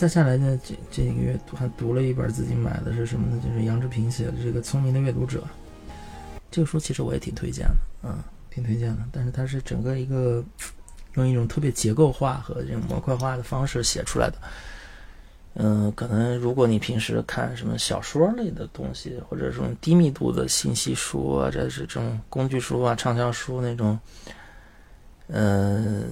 [0.00, 3.42] 再下来呢，这这个月还读了一本自己买的是什么呢？
[3.46, 5.40] 就是杨志平写的这个《聪明的阅读者》。
[6.50, 7.74] 这个书其实我也挺推荐的，
[8.04, 9.02] 嗯，挺推荐的。
[9.12, 10.42] 但是它是整个一个
[11.16, 14.38] 用一种特别结构化和这种模块化的方式写出来的。
[15.56, 23.98] 嗯，可能如果你平时看什么小说类的东西，或者这种低密度的信息书啊，这是这种工具书啊、畅销书那种，
[25.26, 26.08] 嗯。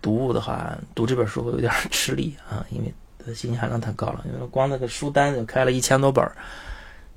[0.00, 4.24] 读物的话，读这本书会有点吃力啊，因为它信息含量太高了。
[4.26, 6.24] 因为光那个书单就开了一千多本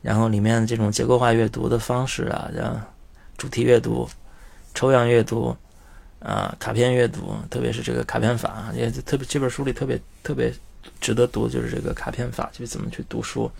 [0.02, 2.82] 然后里面这种结构化阅读的方式啊，像
[3.38, 4.08] 主题阅读、
[4.74, 5.56] 抽样阅读
[6.20, 10.54] 啊、卡片阅读，特别是这个卡片法，也特别这本书里特别特别
[11.02, 13.52] 值得读，就是这个卡片法，就是怎么去读书。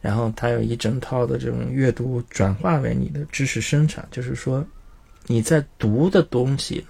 [0.00, 4.64] 然后它有一整套的这种阅读转化为你的知识生产，就是说
[5.26, 6.84] 你在读的东西。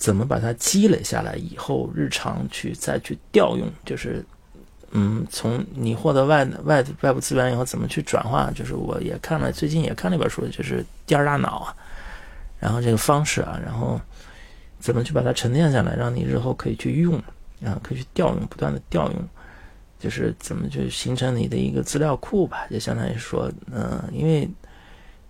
[0.00, 4.24] 怎么把它积累下来以后，日常去再去调用，就是，
[4.92, 8.50] 嗯，从你获得外外外部资源以后，怎么去转化？
[8.52, 11.76] 就是我也看了，最近也看了一本书，就是第二大脑啊，
[12.58, 14.00] 然后这个方式啊，然后
[14.78, 17.18] 怎么去把它沉淀下来，让你日后可以去用，
[17.62, 19.28] 啊，可以去调用，不断的调用，
[19.98, 22.66] 就是怎么去形成你的一个资料库吧？
[22.70, 24.48] 就相当于说，嗯，因为，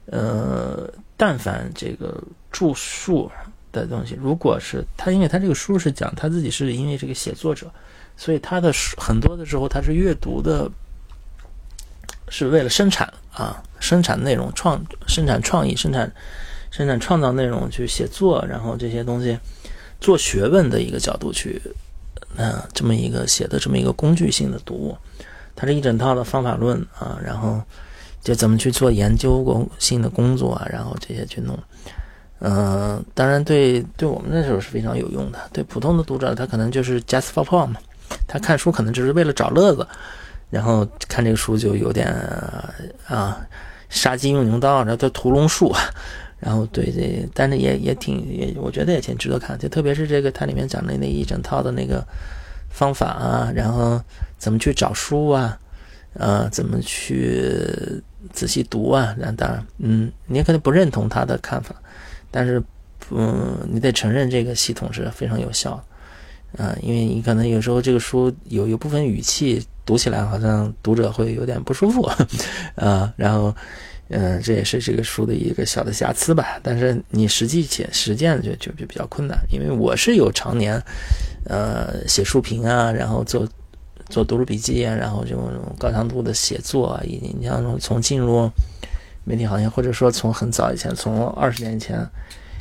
[0.07, 2.23] 呃，但凡这个
[2.53, 3.29] 著述。
[3.73, 7.71] 的东西，如果是他，因为他这个书是讲他自己是因为这个写作者，
[8.17, 10.71] 所以他的书很多的时候他是阅读的，
[12.29, 16.13] 是为了生产啊，生产内容创，生产创意，生产
[16.71, 19.39] 生产创造内容去写作，然后这些东西
[20.01, 21.61] 做学问的一个角度去，
[22.37, 24.97] 嗯，这么一个写的这么一个工具性的读物，
[25.55, 27.63] 他是一整套的方法论啊，然后
[28.23, 31.59] 就怎么去做研究工性的工作啊，然后这些去弄。
[32.41, 35.39] 嗯，当然，对对我们那时候是非常有用的。
[35.53, 37.77] 对普通的读者，他可能就是 just for fun 嘛，
[38.27, 39.87] 他看书可能只是为了找乐子，
[40.49, 42.09] 然后看这个书就有点
[43.07, 43.47] 啊，
[43.91, 45.81] 杀鸡用牛刀，然后屠龙术啊，
[46.39, 52.03] 然后对这，但是也也挺也，我觉得也挺值得看，就特别是这个它里面讲的那一整套的那个
[52.71, 54.01] 方法啊，然后
[54.39, 55.59] 怎么去找书啊，
[56.15, 58.03] 呃，怎么去
[58.33, 61.75] 仔细读啊，那当然，嗯，你可能不认同他的看法，
[62.31, 62.63] 但是，
[63.11, 66.65] 嗯，你得承认这个系统是非常有效的。
[66.65, 72.03] 啊，因为你可能有时候这个书有有部分语气读起来好像读者会有点不舒服，
[72.75, 73.55] 啊， 然后，
[74.09, 76.59] 嗯，这也是这个书的一个小的瑕疵吧。
[76.61, 80.83] 但是你实际且实践就就就比较困难，因为我是有常年，
[81.45, 83.49] 呃，写书评啊，然后做
[84.09, 88.51] 做读书笔记啊，然后这种高强度的写作啊，以及你像从进入
[89.25, 92.07] 媒体行业，或者说从很早以前，从二十年前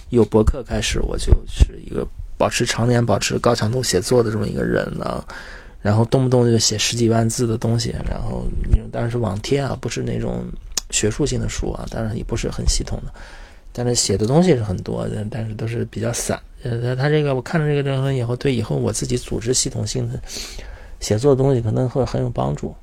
[0.09, 2.07] 有博客开始，我就是一个。
[2.39, 5.21] 保持常年保持高强度写作的这么一个人呢，
[5.81, 8.45] 然后动不动就写十几万字的东西，然后
[8.93, 10.45] 当然是网贴啊，不是那种
[10.89, 13.13] 学术性的书啊，当然也不是很系统的，
[13.73, 16.39] 但是写的东西是很多的，但是都是比较散。
[16.63, 20.17] 呃，他这个我看了这个东西以后，对以后我自己组织系统性的
[21.01, 22.73] 写作的东西可能会很有帮助，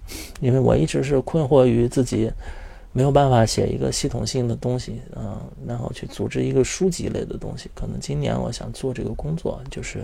[0.41, 2.31] 因为我一直是困惑于自己。
[2.97, 7.71] 没有办法写一个系统性的东西，嗯，然后去组织一个书籍类的东西。
[7.75, 10.03] 可能今年我想做这个工作，就是，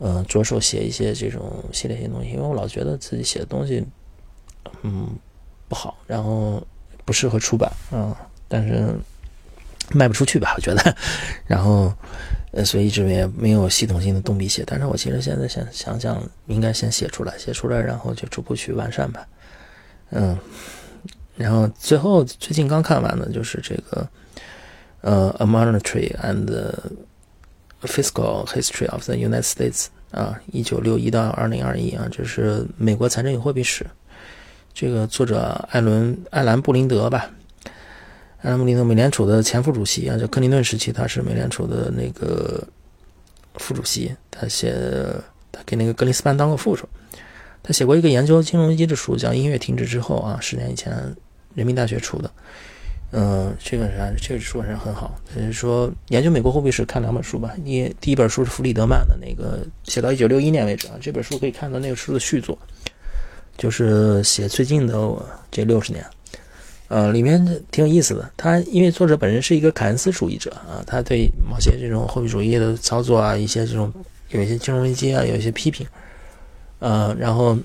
[0.00, 2.30] 嗯，着手写一些这种系列性东西。
[2.30, 3.86] 因为我老觉得自己写的东西，
[4.82, 5.10] 嗯，
[5.68, 6.60] 不好，然后
[7.04, 8.12] 不适合出版，嗯，
[8.48, 8.92] 但是
[9.92, 10.96] 卖不出去吧，我觉得。
[11.46, 11.94] 然后，
[12.50, 14.64] 呃，所以一直也没有系统性的动笔写。
[14.66, 19.24] 但是我其实现在想想想，应该先写出来，写出来，然后就逐步去完善吧，
[20.10, 20.36] 嗯。
[21.40, 24.06] 然后最后最近刚看完的就是这个，
[25.00, 26.74] 呃，《A Monetary and
[27.80, 29.86] Fiscal History of the United States》
[30.18, 33.86] 啊，一九六一到二零二一啊，这是美国财政与货币史。
[34.74, 37.30] 这个作者艾伦艾兰布林德吧，
[38.42, 42.62] 艾兰布林德，美联储的前副主席啊，就克林顿时期他是美联储的那个
[43.54, 44.76] 副主席，他写
[45.50, 46.86] 他给那个格林斯潘当过副手，
[47.62, 51.16] 他写过一个研究金融机的书，叫《音乐停止之后》啊，十年以前。
[51.54, 52.30] 人民大学出的，
[53.12, 55.18] 嗯，这个是这个书还是很好。
[55.34, 57.52] 就是说，研究美国货币史看两本书吧。
[57.64, 60.94] 你第一本书是弗里德曼的那个，写到一九六一年为止啊。
[61.00, 62.56] 这本书可以看到那个书的续作，
[63.56, 64.94] 就是写最近的
[65.50, 66.04] 这六十年。
[66.86, 68.30] 呃，里面挺有意思的。
[68.36, 73.92] 他因为作者本人是一个凯恩斯主义者啊，他对某些这种货币主义的操作啊，一些这种
[74.30, 75.86] 有一些金融危机啊，有一些批评。
[76.78, 77.58] 呃，然后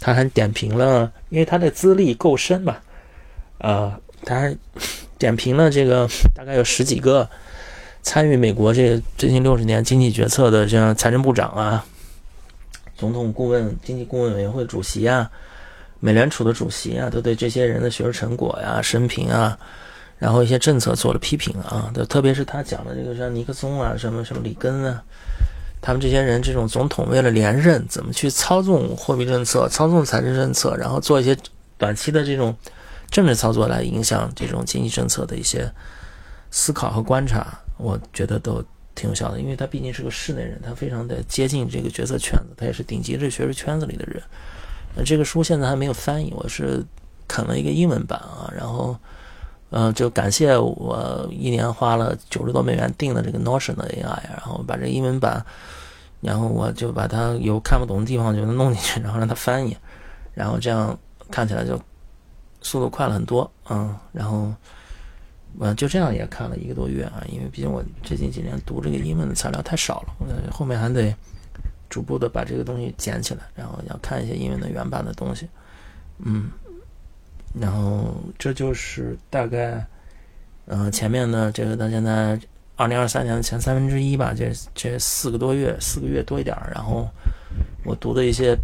[0.00, 2.76] 他还点评了，因为他的资历够深嘛。
[3.64, 3.90] 呃，
[4.26, 4.54] 他
[5.16, 7.26] 点评了这个大概有十几个
[8.02, 11.82] 参与美国这最近六十年经济决策的，像财政部长啊、
[12.94, 15.30] 总统顾问、经济顾问委员会主席啊、
[15.98, 19.56] 美联储的主席啊，都对这些人的学术成果呀、生平啊，
[20.18, 21.90] 然后一些政策做了批评啊。
[22.10, 25.02] 特别是他讲的这个像尼克松啊、什么什么里根啊，
[25.80, 31.34] 他们这些人这种总统为了连任，怎么去操纵货币政策、操纵财政政策，然后做一些
[31.78, 32.54] 短期的这种。
[33.10, 35.70] 政治操作来影响这种经济政策的一些
[36.50, 37.46] 思考和观察，
[37.78, 38.62] 我觉得都
[38.94, 39.40] 挺有效的。
[39.40, 44.22] 因为他毕竟是个室内人，他非常的接近这个决策圈子，他也是顶级的学术圈子里的人。
[44.96, 46.84] 那这个书现在还没有翻译，我是
[47.28, 48.52] 啃了一个英文版啊。
[48.56, 48.96] 然后，
[49.70, 55.44] 嗯，就感谢我一年花了九十多美元订的这个 Notion 的 AI，然后把这英文版，
[56.20, 59.76] 然后我就把它有看不懂的地方就能弄进去，然后让它翻译，
[60.32, 60.98] 然后这样
[61.30, 61.80] 看起来就。
[62.64, 64.50] 速度快了很多，嗯，然后，
[65.60, 71.14] 嗯，就这样也看了一个多月啊，因为毕竟我最近几年读这个英文的材料太少了，嗯，后面还得
[71.90, 75.46] 逐步的把这个东西捡起来，然后要看一些英文的原版的东西，
[76.20, 76.50] 嗯，
[77.52, 79.86] 然后这就是大概，
[80.64, 82.40] 嗯，前面呢，这个到现在
[82.76, 87.06] 二零二三年的前三分之一吧，这这四个多月，四个月多一点然后
[87.84, 88.56] 我读的一些。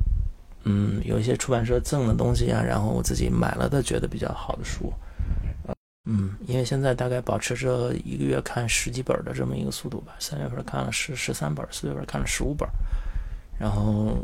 [0.64, 4.92] 嗯，有一些出版社赠的东西啊，然后我自己买了的，觉得比较好的书，
[6.04, 10.14] 嗯，因为现在大概保持着一个月看十几本的这么一个速度吧。
[10.18, 12.68] 三月份看了十十三本，四月份看了十五本，
[13.58, 14.16] 然后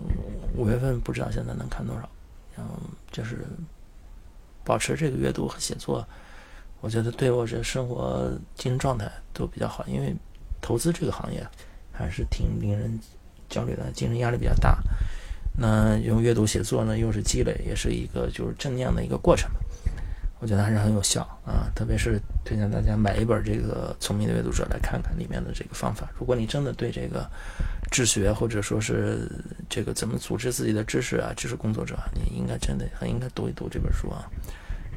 [0.55, 2.09] 五月份不知道现在能看多少。
[2.57, 2.75] 然后
[3.13, 3.45] 就是
[4.65, 6.07] 保持这个阅读和写作，
[6.81, 9.85] 我觉得对我这生活精神状态都比较好。
[9.87, 10.15] 因为
[10.63, 11.47] 投资这个行业
[11.93, 12.99] 还是挺令人
[13.49, 14.79] 焦虑的，精神压力比较大。
[15.59, 19.51] 那用阅读写作呢，又是积累，也是一个就是正念的一个过程，
[20.39, 21.73] 我觉得还是很有效啊。
[21.75, 26.11] 特别是推荐大家买一本这个《聪明的阅读者》来看看里面的这个方法。
[26.19, 27.27] 如果你真的对这个
[27.91, 29.31] 治学或者说是
[29.69, 34.29] 这个怎么组织自己的知识啊，知识工作者，你应该真的很应该读一读这本书啊。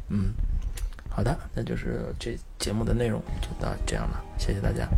[0.10, 0.34] 嗯，
[1.10, 4.90] 好的，那就是这节目的内容就到这样了，谢谢大家。